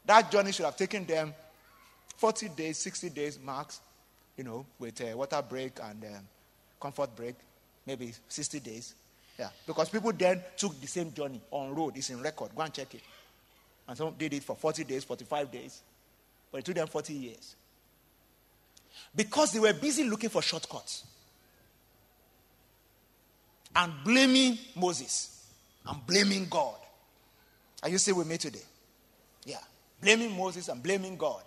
[0.06, 1.34] that journey should have taken them
[2.18, 3.80] 40 days, 60 days max,
[4.38, 6.04] you know, with a water break and
[6.80, 7.36] comfort break,
[7.86, 8.96] maybe 60 days.
[9.38, 11.98] Yeah, because people then took the same journey on road.
[11.98, 12.52] It's in record.
[12.56, 13.02] Go and check it.
[13.88, 15.82] And some did it for 40 days, 45 days.
[16.52, 17.56] But it took them 40 years.
[19.16, 21.04] Because they were busy looking for shortcuts.
[23.76, 25.46] And blaming Moses.
[25.88, 26.76] And blaming God.
[27.82, 28.62] Are you still with me today?
[29.46, 29.58] Yeah.
[30.00, 31.44] Blaming Moses and blaming God.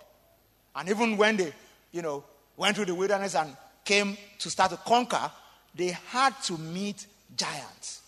[0.75, 1.53] And even when they,
[1.91, 2.23] you know,
[2.57, 5.31] went through the wilderness and came to start to conquer,
[5.73, 8.01] they had to meet giants.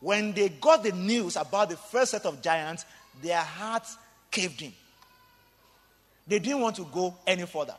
[0.00, 2.84] When they got the news about the first set of giants,
[3.22, 3.96] their hearts
[4.30, 4.72] caved in.
[6.26, 7.74] They didn't want to go any further.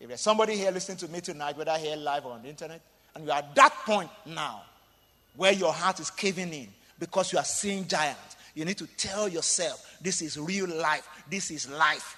[0.00, 2.80] If there's somebody here listening to me tonight, whether here live or on the internet,
[3.14, 4.62] and you're at that point now
[5.36, 9.28] where your heart is caving in because you are seeing giants, you need to tell
[9.28, 11.06] yourself, this is real life.
[11.30, 12.16] This is life.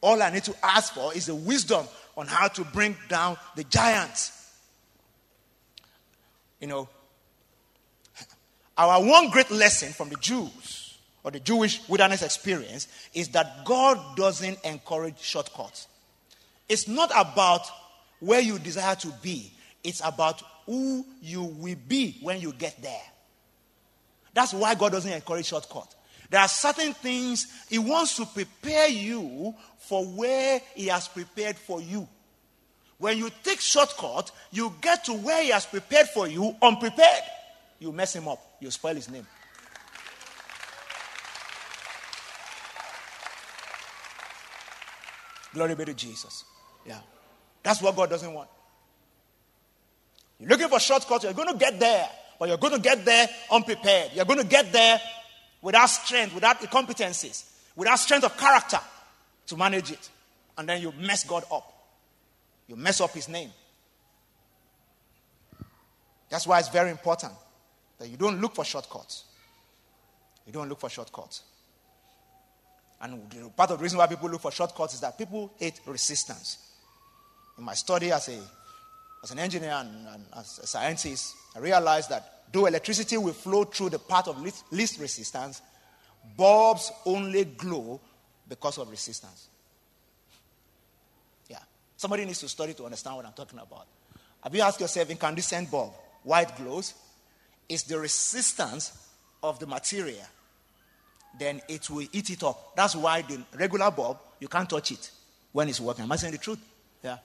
[0.00, 3.64] All I need to ask for is the wisdom on how to bring down the
[3.64, 4.32] giants.
[6.60, 6.88] You know,
[8.76, 14.16] our one great lesson from the Jews or the Jewish wilderness experience is that God
[14.16, 15.86] doesn't encourage shortcuts.
[16.68, 17.66] It's not about
[18.20, 19.52] where you desire to be,
[19.82, 23.02] it's about who you will be when you get there.
[24.32, 25.96] That's why God doesn't encourage shortcuts.
[26.30, 31.80] There are certain things He wants to prepare you for where He has prepared for
[31.80, 32.08] you.
[33.00, 37.22] When you take shortcut, you get to where he has prepared for you unprepared.
[37.78, 38.38] You mess him up.
[38.60, 39.26] You spoil his name.
[45.54, 46.44] Glory be to Jesus.
[46.84, 46.98] Yeah.
[47.62, 48.50] That's what God doesn't want.
[50.38, 52.06] You're looking for shortcuts, you're going to get there,
[52.38, 54.10] but you're going to get there unprepared.
[54.14, 55.00] You're going to get there
[55.62, 57.44] without strength, without the competencies,
[57.76, 58.80] without strength of character
[59.46, 60.08] to manage it.
[60.56, 61.80] And then you mess God up
[62.70, 63.50] you mess up his name.
[66.30, 67.32] That's why it's very important
[67.98, 69.24] that you don't look for shortcuts.
[70.46, 71.42] You don't look for shortcuts.
[73.00, 76.58] And part of the reason why people look for shortcuts is that people hate resistance.
[77.58, 78.38] In my study as, a,
[79.24, 83.64] as an engineer and, and as a scientist, I realized that though electricity will flow
[83.64, 85.62] through the path of least, least resistance,
[86.36, 88.00] bulbs only glow
[88.48, 89.48] because of resistance.
[91.48, 91.58] Yeah.
[91.96, 93.86] Somebody needs to study to understand what I'm talking about.
[94.42, 95.92] Have you asked yourself, incandescent bulb,
[96.22, 96.94] why it glows?
[97.68, 98.92] It's the resistance
[99.42, 100.26] of the material.
[101.38, 102.74] Then it will eat it up.
[102.74, 105.10] That's why the regular bulb, you can't touch it
[105.52, 106.04] when it's working.
[106.04, 106.58] Am I saying the truth?
[107.04, 107.18] Yeah.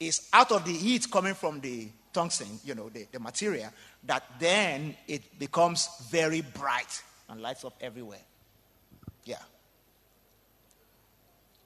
[0.00, 3.70] It's out of the heat coming from the tungsten, you know, the, the material,
[4.04, 8.20] that then it becomes very bright and lights up everywhere.
[9.24, 9.36] Yeah.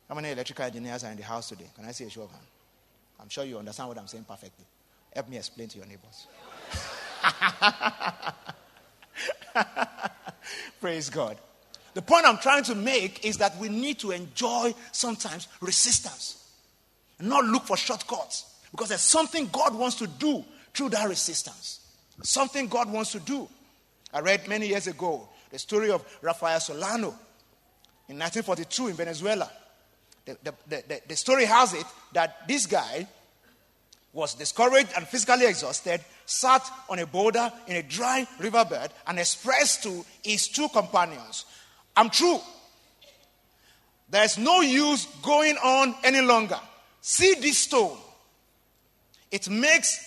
[0.09, 1.71] How many electrical engineers are in the house today?
[1.75, 2.45] Can I see a show of hands?
[3.21, 4.65] I'm sure you understand what I'm saying perfectly.
[5.15, 6.27] Help me explain to your neighbors.
[10.81, 11.39] Praise God.
[11.95, 16.45] The point I'm trying to make is that we need to enjoy sometimes resistance
[17.21, 21.79] not look for shortcuts because there's something God wants to do through that resistance.
[22.25, 23.49] Something God wants to do.
[24.13, 27.15] I read many years ago the story of Rafael Solano
[28.09, 29.49] in 1942 in Venezuela.
[30.25, 33.07] The, the, the, the, story has it that this guy
[34.13, 39.85] was discouraged and physically exhausted, sat on a boulder in a dry riverbed, and expressed
[39.85, 41.45] to his two companions,
[41.97, 42.41] I'm true.
[44.11, 46.59] There's no use going on any longer.
[47.01, 47.99] See this stone.
[49.35, 49.99] It makes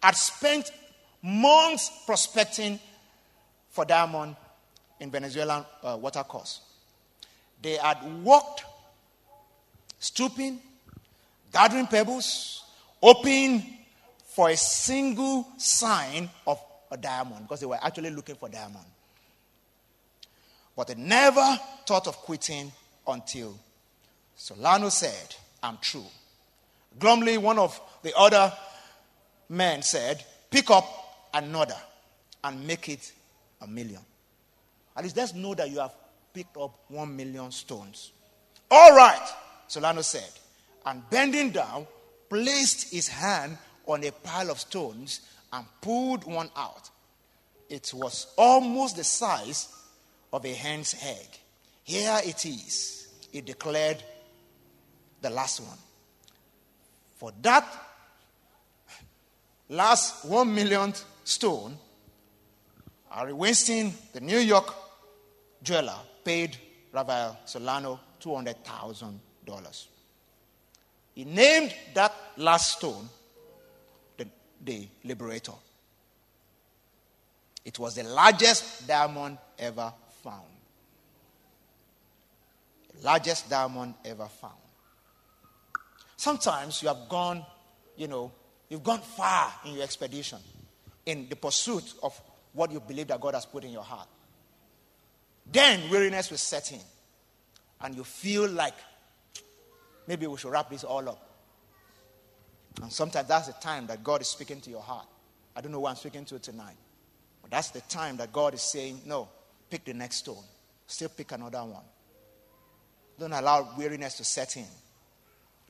[0.02, 0.72] had spent
[1.22, 2.80] months prospecting
[3.70, 4.36] for diamond
[5.00, 6.62] in Venezuelan uh, watercourse.
[7.62, 8.64] They had walked,
[10.00, 10.60] stooping,
[11.52, 12.64] gathering pebbles,
[13.02, 13.64] hoping
[14.26, 16.60] for a single sign of
[16.92, 18.86] a diamond because they were actually looking for diamond.
[20.76, 22.72] But they never thought of quitting
[23.08, 23.60] until
[24.36, 26.06] Solano said, I'm true.
[26.98, 28.54] Glumly, one of the other
[29.50, 30.86] men said, Pick up
[31.34, 31.76] another
[32.44, 33.12] and make it
[33.62, 34.00] a million.
[35.00, 35.94] At least let's know that you have
[36.34, 38.12] picked up one million stones.
[38.70, 39.26] All right,
[39.66, 40.30] Solano said,
[40.86, 41.88] and bending down,
[42.30, 45.22] placed his hand on a pile of stones
[45.54, 46.90] and pulled one out.
[47.70, 49.70] It was almost the size
[50.34, 51.28] of a hen's egg.
[51.86, 54.04] Here it is, he declared
[55.22, 55.78] the last one.
[57.16, 57.66] For that
[59.70, 61.78] last one millionth stone,
[63.10, 64.76] Harry Winston, the New York
[65.62, 66.58] jeweler, paid
[66.92, 69.86] Rafael Solano $200,000.
[71.16, 73.10] He named that last stone
[74.18, 74.28] the,
[74.64, 75.54] the Liberator.
[77.66, 79.94] It was the largest diamond ever
[80.24, 80.48] found.
[82.96, 84.54] The largest diamond ever found.
[86.16, 87.46] Sometimes you have gone,
[87.96, 88.32] you know,
[88.70, 90.40] you've gone far in your expedition
[91.06, 92.20] in the pursuit of
[92.54, 94.08] what you believe that God has put in your heart.
[95.52, 96.82] Then weariness will set in.
[97.82, 98.76] And you feel like
[100.08, 101.30] maybe we should wrap this all up.
[102.82, 105.08] And sometimes that's the time that God is speaking to your heart.
[105.56, 106.76] I don't know who I'm speaking to tonight.
[107.42, 109.28] But that's the time that God is saying, no,
[109.70, 110.44] pick the next stone.
[110.88, 111.84] Still pick another one.
[113.20, 114.68] Don't allow weariness to set in.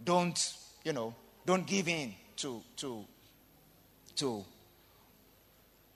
[0.04, 0.54] Don't,
[0.84, 1.16] you know,
[1.46, 3.04] don't give in to, to,
[4.16, 4.44] to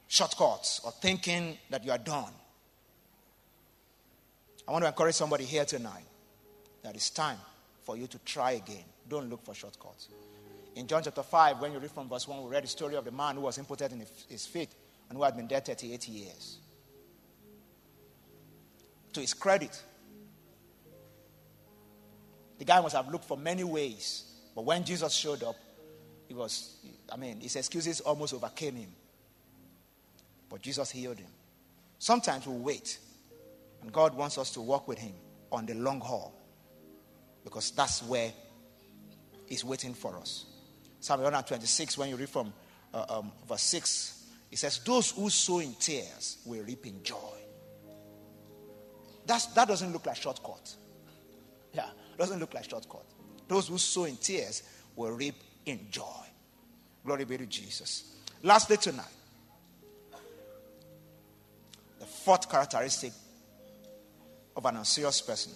[0.07, 2.31] shortcuts or thinking that you are done.
[4.68, 6.05] I want to encourage somebody here tonight
[6.84, 7.38] that it's time
[7.84, 8.84] for you to try again.
[9.09, 10.07] Don't look for shortcuts.
[10.76, 13.05] In John chapter 5, when you read from verse 1, we read the story of
[13.05, 14.70] the man who was impotent in his feet
[15.09, 16.57] and who had been dead 38 years.
[19.14, 19.80] To his credit,
[22.57, 24.24] the guy must have looked for many ways.
[24.55, 25.55] But when Jesus showed up,
[26.28, 26.78] he was,
[27.11, 28.89] I mean, his excuses almost overcame him.
[30.49, 31.30] But Jesus healed him.
[31.99, 32.97] Sometimes we wait
[33.84, 35.13] and God wants us to walk with Him
[35.51, 36.34] on the long haul
[37.43, 38.31] because that's where
[39.45, 40.45] He's waiting for us.
[41.01, 42.53] Psalm 126, when you read from
[42.93, 47.17] uh, um, verse 6, it says, Those who sow in tears will reap in joy.
[49.25, 50.75] That's, that doesn't look like shortcut.
[51.73, 53.05] Yeah, doesn't look like shortcut.
[53.49, 54.63] Those who sow in tears
[54.95, 56.25] will reap in joy.
[57.05, 58.15] Glory be to Jesus.
[58.41, 59.05] Lastly, tonight,
[61.99, 63.11] the fourth characteristic
[64.55, 65.51] of an unserious person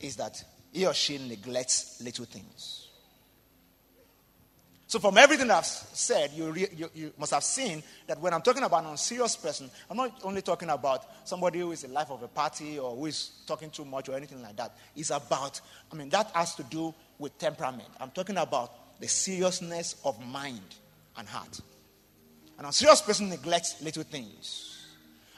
[0.00, 0.42] is that
[0.72, 2.86] he or she neglects little things.
[4.88, 8.42] So, from everything I've said, you, re, you, you, must have seen that when I'm
[8.42, 12.10] talking about an unserious person, I'm not only talking about somebody who is the life
[12.10, 14.76] of a party or who is talking too much or anything like that.
[14.94, 15.60] It's about,
[15.90, 17.88] I mean, that has to do with temperament.
[17.98, 20.76] I'm talking about the seriousness of mind
[21.16, 21.60] and heart.
[22.58, 24.86] An unserious person neglects little things.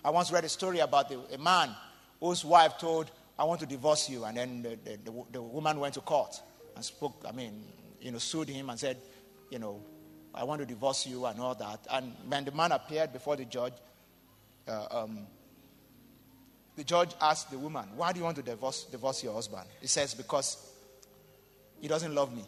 [0.05, 1.75] I once read a story about a, a man
[2.21, 4.25] whose wife told, I want to divorce you.
[4.25, 6.41] And then the, the, the, the woman went to court
[6.75, 7.65] and spoke, I mean,
[8.01, 8.99] you know, sued him and said,
[9.51, 9.83] you know,
[10.35, 11.87] I want to divorce you and all that.
[11.91, 13.73] And when the man appeared before the judge,
[14.67, 15.27] uh, um,
[16.77, 19.67] the judge asked the woman, Why do you want to divorce, divorce your husband?
[19.81, 20.71] He says, Because
[21.81, 22.45] he doesn't love me.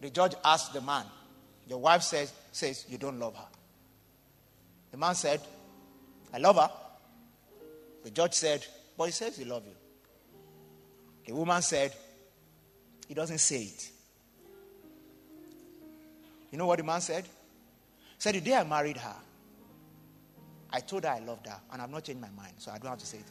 [0.00, 1.04] The judge asked the man,
[1.68, 3.46] Your wife says, says you don't love her.
[4.90, 5.40] The man said,
[6.32, 6.70] I love her.
[8.02, 9.74] The judge said, But he says he loves you.
[11.26, 11.94] The woman said,
[13.06, 13.90] He doesn't say it.
[16.50, 17.24] You know what the man said?
[17.24, 17.30] He
[18.18, 19.16] said, The day I married her,
[20.72, 22.90] I told her I loved her, and I've not changed my mind, so I don't
[22.90, 23.24] have to say it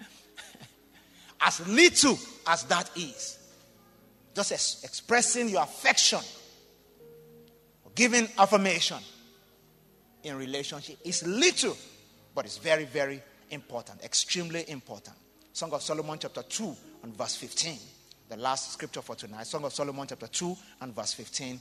[1.40, 3.38] as little as that is,
[4.34, 6.20] just ex- expressing your affection,
[7.94, 8.98] giving affirmation
[10.24, 11.76] in relationship is little,
[12.34, 15.16] but it's very, very important, extremely important.
[15.52, 17.78] Song of Solomon, chapter 2, and verse 15
[18.28, 21.60] the last scripture for tonight, Song of Solomon, chapter 2 and verse 15.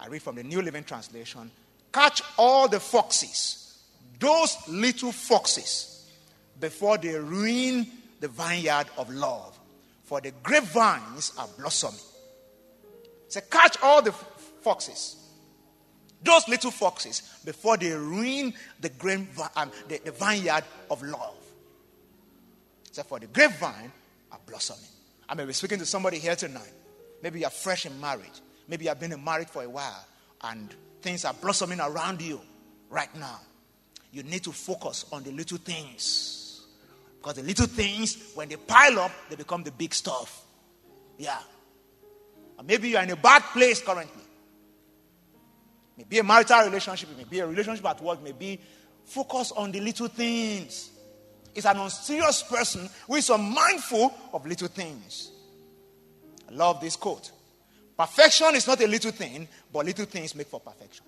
[0.00, 1.50] I read from the New Living Translation.
[1.92, 3.78] Catch all the foxes,
[4.18, 6.10] those little foxes,
[6.58, 7.86] before they ruin
[8.20, 9.58] the vineyard of love,
[10.04, 11.98] for the grapevines are blossoming.
[13.28, 15.16] Say, so catch all the foxes,
[16.24, 21.36] those little foxes, before they ruin the, grain, um, the, the vineyard of love.
[22.92, 23.90] So for the grapevine
[24.30, 24.82] are blossoming.
[25.28, 26.72] I may be speaking to somebody here tonight.
[27.22, 28.40] Maybe you're fresh in marriage.
[28.68, 30.06] Maybe you've been married for a while
[30.42, 32.40] and things are blossoming around you
[32.90, 33.40] right now.
[34.12, 36.66] You need to focus on the little things.
[37.18, 40.44] Because the little things, when they pile up, they become the big stuff.
[41.16, 41.38] Yeah.
[42.58, 44.21] And maybe you're in a bad place currently.
[46.02, 48.60] Maybe a marital relationship, it may be a relationship at work, maybe
[49.04, 50.92] focus on the little things
[51.54, 55.30] It's an unserious person who is unmindful of little things.
[56.48, 57.30] I love this quote.
[57.96, 61.04] Perfection is not a little thing, but little things make for perfection.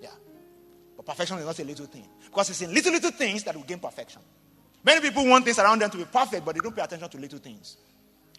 [0.00, 0.10] Yeah.
[0.96, 2.06] But perfection is not a little thing.
[2.24, 4.22] Because it's in little, little things that will gain perfection.
[4.84, 7.18] Many people want things around them to be perfect, but they don't pay attention to
[7.18, 7.76] little things.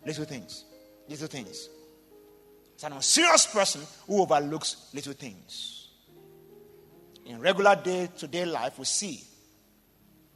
[0.06, 0.64] Little things.
[1.10, 1.68] Little things.
[2.78, 5.90] It's an unserious person who overlooks little things.
[7.26, 9.24] In regular day to day life, we see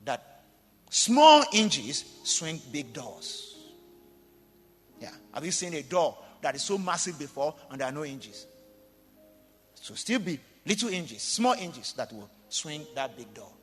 [0.04, 0.32] that
[0.94, 3.56] Small hinges swing big doors.
[5.00, 5.12] Yeah.
[5.34, 8.46] Have you seen a door that is so massive before and there are no hinges?
[9.74, 13.54] So still be little hinges, small hinges that will swing that big door.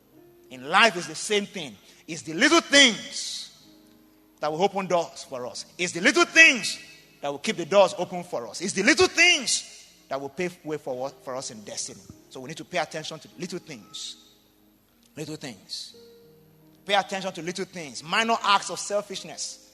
[0.51, 1.77] In life is the same thing.
[2.07, 3.53] It's the little things
[4.41, 5.67] that will open doors for us.
[5.77, 6.79] It's the little things
[7.21, 8.61] that will keep the doors open for us.
[8.61, 12.01] It's the little things that will pave way for, for us in destiny.
[12.31, 14.17] So we need to pay attention to little things.
[15.17, 15.95] Little things.
[16.87, 19.71] Pay attention to little things, minor acts of selfishness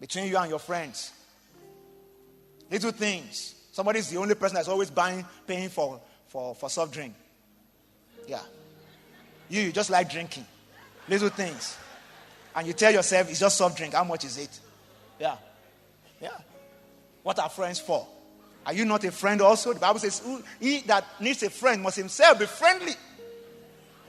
[0.00, 1.12] between you and your friends.
[2.70, 3.54] Little things.
[3.70, 7.14] Somebody's the only person that's always buying, paying for, for, for soft drink.
[8.26, 8.40] Yeah.
[9.48, 10.46] You, you just like drinking.
[11.08, 11.76] Little things.
[12.56, 13.94] And you tell yourself, it's just soft drink.
[13.94, 14.60] How much is it?
[15.20, 15.36] Yeah.
[16.24, 16.38] Yeah.
[17.22, 18.06] What are friends for?
[18.64, 19.74] Are you not a friend also?
[19.74, 20.22] The Bible says,
[20.58, 22.94] He that needs a friend must himself be friendly.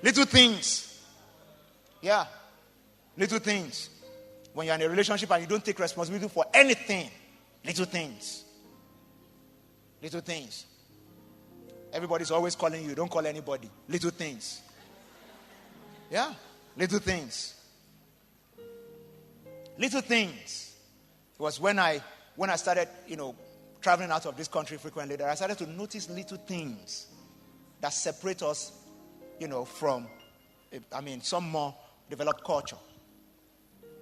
[0.01, 1.03] Little things.
[2.01, 2.25] Yeah.
[3.17, 3.89] Little things.
[4.53, 7.09] When you're in a relationship and you don't take responsibility for anything,
[7.65, 8.45] little things.
[10.01, 10.65] Little things.
[11.91, 12.95] Everybody's always calling you.
[12.95, 13.69] Don't call anybody.
[13.89, 14.61] Little things.
[16.09, 16.33] Yeah.
[16.77, 17.55] Little things.
[19.77, 20.74] Little things.
[21.35, 22.01] It was when I
[22.35, 23.35] when I started, you know,
[23.81, 27.07] traveling out of this country frequently that I started to notice little things
[27.81, 28.71] that separate us,
[29.39, 30.07] you know, from
[30.91, 31.75] I mean, some more
[32.09, 32.77] developed culture.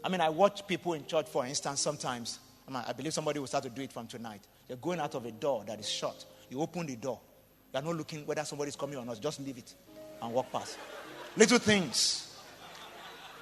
[0.04, 2.40] I mean, I watch people in church, for instance, sometimes.
[2.68, 4.42] I, mean, I believe somebody will start to do it from tonight.
[4.68, 6.26] You're going out of a door that is shut.
[6.50, 7.20] You open the door.
[7.74, 9.20] You're not looking whether somebody's coming or not.
[9.22, 9.74] Just leave it
[10.22, 10.78] and walk past.
[11.36, 12.33] Little things.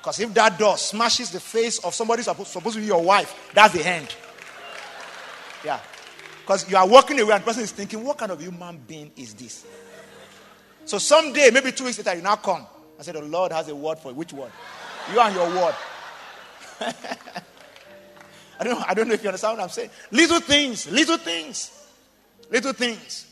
[0.02, 3.52] Because if that door smashes the face of somebody supposed, supposed to be your wife,
[3.54, 4.16] that's the end.
[5.64, 5.80] Yeah.
[6.39, 9.12] Because you are walking away and the person is thinking, what kind of human being
[9.16, 9.64] is this?
[10.86, 12.66] So someday, maybe two weeks later, you now come.
[12.99, 14.16] I said, the Lord has a word for you.
[14.16, 14.52] Which word?
[15.14, 15.76] You and your word.
[18.60, 19.91] I don't, know, I don't know if you understand what I'm saying.
[20.10, 21.88] Little things, little things,
[22.49, 23.28] little things.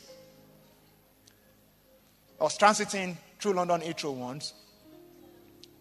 [2.40, 4.54] I was transiting through London Heathrow once,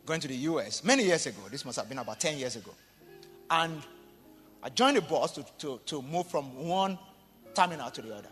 [0.09, 1.37] going to the US many years ago.
[1.51, 2.71] This must have been about 10 years ago.
[3.51, 3.79] And
[4.63, 6.97] I joined the bus to, to, to move from one
[7.53, 8.29] terminal to the other.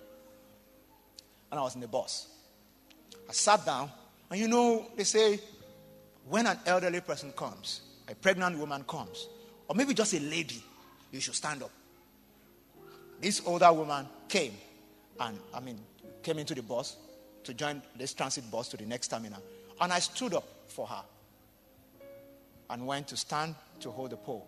[1.52, 2.30] And I was in the bus.
[3.30, 3.92] I sat down,
[4.32, 5.40] and you know, they say
[6.28, 9.28] when an elderly person comes, a pregnant woman comes,
[9.68, 10.64] or maybe just a lady,
[11.12, 11.72] you should stand up.
[13.22, 14.54] This older woman came
[15.20, 15.80] and, I mean,
[16.24, 16.98] came into the bus
[17.44, 19.44] to join this transit bus to the next terminal.
[19.80, 21.04] And I stood up for her
[22.70, 24.48] and went to stand to hold the pole.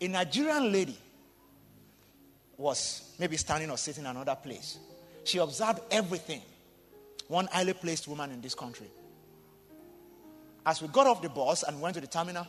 [0.00, 0.96] A Nigerian lady
[2.56, 4.78] was maybe standing or sitting in another place.
[5.24, 6.42] She observed everything.
[7.28, 8.88] One highly placed woman in this country.
[10.64, 12.46] As we got off the bus and went to the terminal,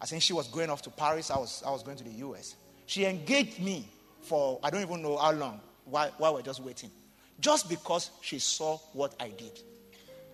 [0.00, 2.26] I think she was going off to Paris, I was, I was going to the
[2.28, 2.56] US.
[2.86, 3.88] She engaged me
[4.22, 6.90] for I don't even know how long while, while we're just waiting
[7.40, 9.60] just because she saw what I did.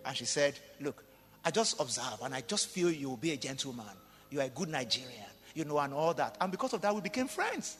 [0.05, 1.05] And she said, Look,
[1.47, 3.87] I just observe and I just feel you will be a gentleman.
[4.31, 6.37] You are a good Nigerian, you know, and all that.
[6.41, 7.77] And because of that, we became friends.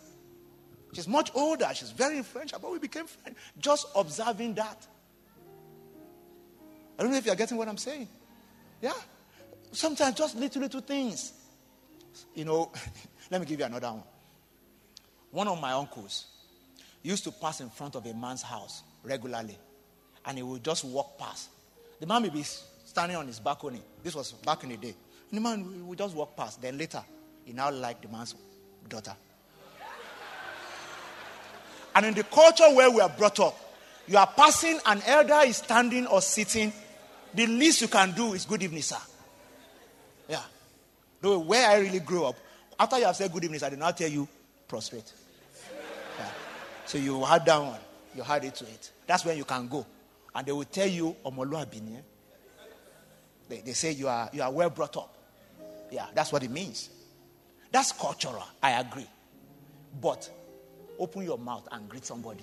[0.93, 3.37] She's much older, she's very influential, but we became friends.
[3.59, 4.87] Just observing that.
[6.97, 8.07] I don't know if you're getting what I'm saying.
[8.81, 8.93] Yeah.
[9.73, 11.33] Sometimes just little, little things.
[12.37, 12.71] You know,
[13.33, 14.05] let me give you another one.
[15.33, 16.27] One of my uncles
[17.03, 19.59] used to pass in front of a man's house regularly.
[20.25, 21.49] And he would just walk past.
[21.99, 22.45] The man may be
[22.97, 23.83] standing on his balcony.
[24.03, 24.95] This was back in the day.
[25.31, 26.63] And the man would just walk past.
[26.63, 27.03] Then later,
[27.45, 28.35] he now liked the man's
[28.89, 29.15] daughter.
[31.95, 33.55] And in the culture where we are brought up,
[34.07, 36.73] you are passing, an elder is standing or sitting.
[37.35, 38.97] The least you can do is good evening, sir.
[40.27, 40.41] Yeah.
[41.21, 42.37] Though where I really grew up,
[42.81, 44.27] after you have said good evening, I did not tell you
[44.69, 45.13] prostrate.
[46.19, 46.29] Yeah.
[46.87, 47.81] So you had that one.
[48.15, 48.91] You had it to it.
[49.07, 49.85] That's when you can go.
[50.35, 52.01] And they will tell you, Omoluabini.
[53.49, 55.17] They, they say you are, you are well brought up.
[55.91, 56.91] Yeah, that's what it means.
[57.71, 58.45] That's cultural.
[58.63, 59.07] I agree.
[60.01, 60.29] But
[60.99, 62.43] open your mouth and greet somebody.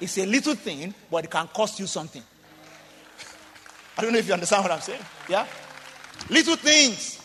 [0.00, 2.22] It's a little thing, but it can cost you something.
[3.96, 5.02] I don't know if you understand what I'm saying.
[5.28, 5.46] Yeah?
[6.28, 7.20] Little things.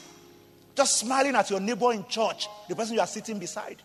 [0.76, 3.82] Just smiling at your neighbor in church, the person you are sitting beside.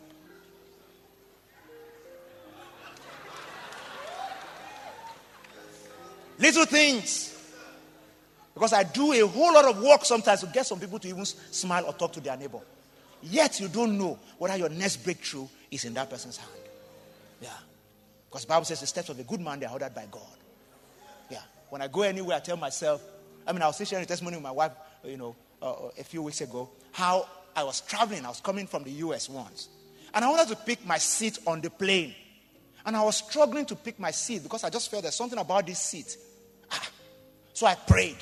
[6.39, 7.32] Little things.
[8.55, 11.25] Because I do a whole lot of work sometimes to get some people to even
[11.25, 12.61] smile or talk to their neighbor.
[13.23, 16.51] Yet you don't know whether your next breakthrough is in that person's hand.
[17.41, 17.51] Yeah.
[18.29, 20.23] Because the Bible says the steps of a good man they are ordered by God.
[21.31, 21.43] Yeah.
[21.71, 23.03] When I go anywhere, I tell myself,
[23.47, 24.73] I mean, I was sharing a testimony with my wife,
[25.05, 28.25] you know, uh, a few weeks ago, how I was traveling.
[28.25, 29.69] I was coming from the US once.
[30.15, 32.15] And I wanted to pick my seat on the plane.
[32.85, 35.67] And I was struggling to pick my seat because I just felt there's something about
[35.67, 36.17] this seat.
[36.71, 36.89] Ah.
[37.53, 38.17] So I prayed.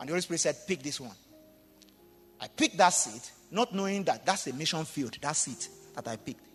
[0.00, 1.14] And the Holy Spirit said, Pick this one.
[2.40, 6.16] I picked that seat, not knowing that that's a mission field, that seat that I
[6.16, 6.46] picked.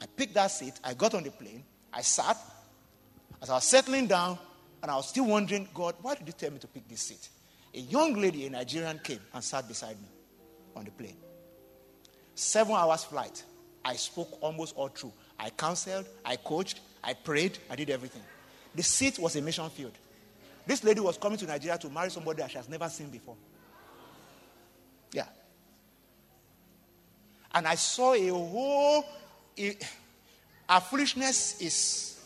[0.00, 0.74] I picked that seat.
[0.82, 1.62] I got on the plane.
[1.92, 2.36] I sat.
[3.42, 4.38] As I was settling down,
[4.82, 7.28] and I was still wondering, God, why did you tell me to pick this seat?
[7.74, 10.08] A young lady, a Nigerian, came and sat beside me
[10.74, 11.16] on the plane.
[12.34, 13.44] Seven hours flight.
[13.84, 15.12] I spoke almost all through.
[15.38, 18.22] I counseled, I coached, I prayed, I did everything.
[18.74, 19.92] The seat was a mission field.
[20.70, 23.34] This lady was coming to Nigeria to marry somebody that she has never seen before.
[25.12, 25.24] Yeah.
[27.52, 29.04] And I saw a whole.
[29.58, 29.76] A,
[30.68, 32.20] our foolishness is.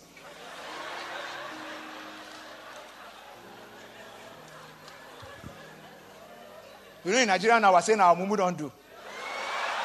[7.03, 8.71] You know, in Nigeria now, we're saying our mumu don't do.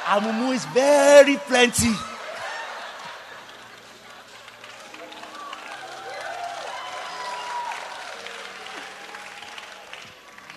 [0.05, 1.93] Our mumu is very plenty.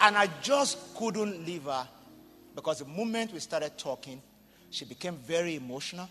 [0.03, 1.87] And I just couldn't leave her
[2.57, 4.21] because the moment we started talking,
[4.71, 6.09] she became very emotional.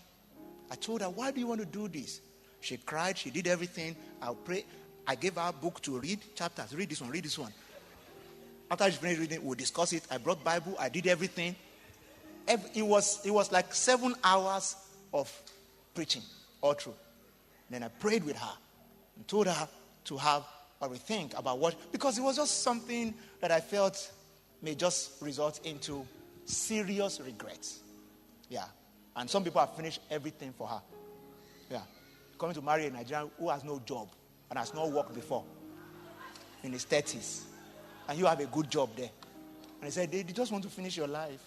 [0.70, 2.22] I told her, Why do you want to do this?
[2.60, 3.94] She cried, she did everything.
[4.22, 4.64] I'll pray.
[5.06, 6.74] I gave her a book to read, chapters.
[6.74, 7.52] Read this one, read this one.
[8.70, 10.04] After she finished reading, we discussed it.
[10.10, 11.54] I brought Bible, I did everything.
[12.48, 14.76] It was, it was like seven hours
[15.12, 15.30] of
[15.94, 16.22] preaching
[16.60, 16.94] all through.
[17.68, 18.54] Then I prayed with her
[19.16, 19.68] and told her
[20.04, 20.44] to have
[20.80, 24.10] a rethink about what, because it was just something that I felt
[24.62, 26.06] may just result into
[26.44, 27.80] serious regrets.
[28.48, 28.64] Yeah.
[29.16, 30.80] And some people have finished everything for her.
[31.68, 31.82] Yeah.
[32.38, 34.08] Coming to marry a Nigerian who has no job
[34.48, 35.44] and has not worked before
[36.62, 37.42] in his 30s.
[38.08, 39.10] And you have a good job there.
[39.80, 41.42] And he said, they, they just want to finish your life.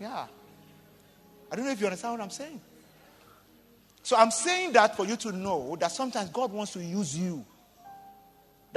[0.00, 0.26] Yeah.
[1.52, 2.60] I don't know if you understand what I'm saying.
[4.02, 7.44] So I'm saying that for you to know that sometimes God wants to use you.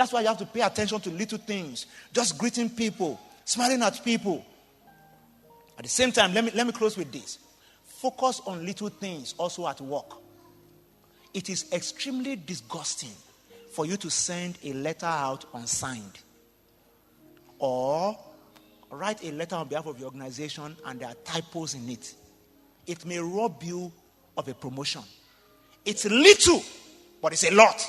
[0.02, 1.86] That's why you have to pay attention to little things.
[2.12, 4.44] Just greeting people, smiling at people.
[5.78, 7.38] At the same time, let me, let me close with this.
[7.86, 10.18] Focus on little things also at work.
[11.36, 13.12] It is extremely disgusting
[13.74, 16.18] for you to send a letter out unsigned
[17.60, 18.18] or
[18.90, 22.16] write a letter on behalf of your organization and there are typos in it.
[22.88, 23.92] It may rob you
[24.36, 25.04] of a promotion.
[25.86, 26.64] It's little,
[27.22, 27.88] but it's a lot.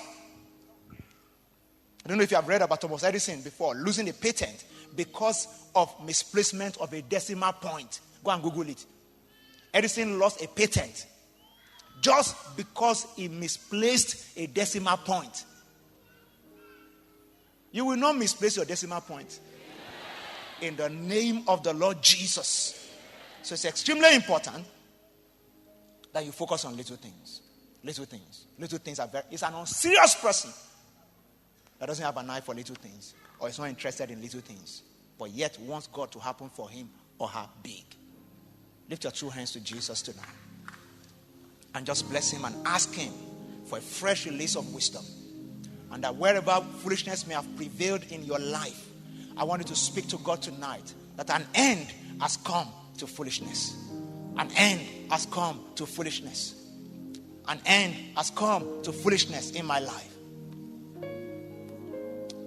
[2.05, 4.65] I don't know if you have read about Thomas Edison before, losing a patent
[4.97, 8.01] because of misplacement of a decimal point.
[8.25, 8.85] Go and Google it.
[9.73, 11.07] Edison lost a patent
[12.01, 15.45] just because he misplaced a decimal point.
[17.71, 19.39] You will not misplace your decimal point.
[20.61, 22.91] In the name of the Lord Jesus.
[23.43, 24.65] So it's extremely important
[26.13, 27.41] that you focus on little things.
[27.83, 28.47] Little things.
[28.59, 29.25] Little things are very.
[29.31, 30.51] It's an unserious person
[31.83, 34.85] that doesn't have an eye for little things or is not interested in little things,
[35.19, 37.83] but yet wants God to happen for him or her big.
[38.89, 40.25] Lift your two hands to Jesus tonight
[41.75, 43.13] and just bless him and ask him
[43.65, 45.03] for a fresh release of wisdom.
[45.91, 48.89] And that wherever foolishness may have prevailed in your life,
[49.37, 52.69] I want you to speak to God tonight that an end has come
[52.99, 53.77] to foolishness.
[54.37, 56.55] An end has come to foolishness.
[57.49, 60.12] An end has come to foolishness in my life.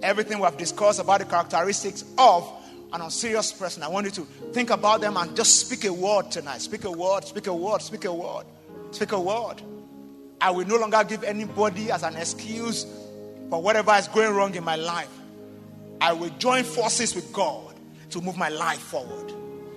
[0.02, 2.50] Everything we have discussed about the characteristics of
[2.92, 4.22] an unserious person, I want you to
[4.52, 6.60] think about them and just speak a word tonight.
[6.60, 8.44] Speak a word, speak a word, speak a word,
[8.90, 9.62] speak a word.
[10.40, 12.84] I will no longer give anybody as an excuse
[13.50, 15.10] for whatever is going wrong in my life.
[16.00, 17.74] I will join forces with God
[18.10, 19.32] to move my life forward.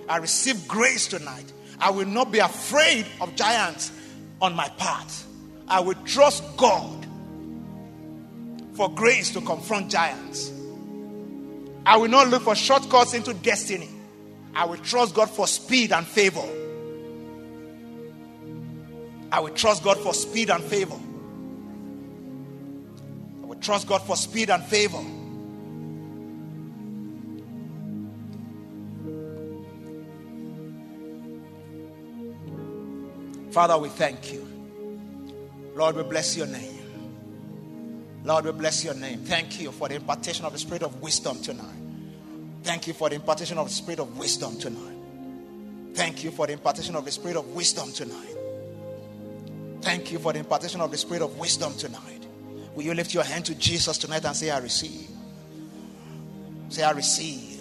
[0.08, 3.90] I receive grace tonight I will not be afraid of giants
[4.40, 5.26] on my path.
[5.66, 6.99] I will trust God
[8.80, 10.50] for grace to confront giants.
[11.84, 13.90] I will not look for shortcuts into destiny.
[14.54, 16.40] I will trust God for speed and favor.
[19.30, 20.96] I will trust God for speed and favor.
[23.42, 25.02] I will trust God for speed and favor.
[33.52, 34.48] Father, we thank you.
[35.74, 36.79] Lord, we bless your name.
[38.24, 39.24] Lord, we bless your name.
[39.24, 41.76] Thank you for the impartation of the spirit of wisdom tonight.
[42.62, 44.96] Thank you for the impartation of the spirit of wisdom tonight.
[45.94, 48.36] Thank you for the impartation of the spirit of wisdom tonight.
[49.80, 52.26] Thank you for the impartation of the spirit of wisdom tonight.
[52.74, 55.08] Will you lift your hand to Jesus tonight and say, I receive?
[56.68, 57.60] Say, I receive.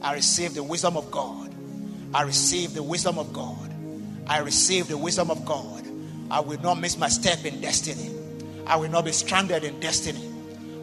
[0.00, 1.52] I receive the wisdom of God.
[2.14, 3.70] I receive the wisdom of God.
[4.26, 5.86] I receive the wisdom of God.
[6.30, 8.10] I will not miss my step in destiny.
[8.66, 10.28] I will not be stranded in destiny.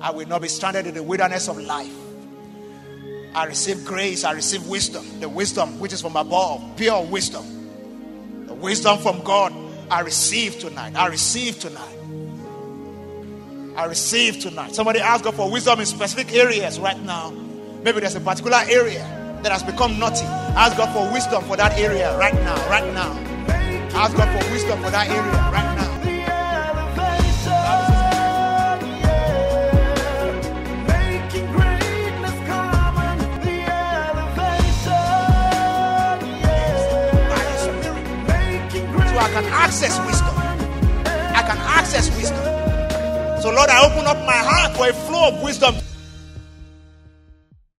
[0.01, 1.95] I will not be stranded in the wilderness of life.
[3.34, 4.23] I receive grace.
[4.23, 5.05] I receive wisdom.
[5.19, 8.47] The wisdom which is from above, pure wisdom.
[8.47, 9.53] The wisdom from God
[9.91, 10.95] I receive tonight.
[10.95, 11.95] I receive tonight.
[13.75, 14.75] I receive tonight.
[14.75, 17.32] Somebody ask God for wisdom in specific areas right now.
[17.84, 19.03] Maybe there's a particular area
[19.41, 20.25] that has become naughty.
[20.25, 23.13] Ask God for wisdom for that area right now, right now.
[23.95, 25.99] Ask God for wisdom for that area right now.
[39.70, 40.36] Access wisdom.
[41.38, 42.41] I can access wisdom.
[43.39, 45.76] So, Lord, I open up my heart for a flow of wisdom.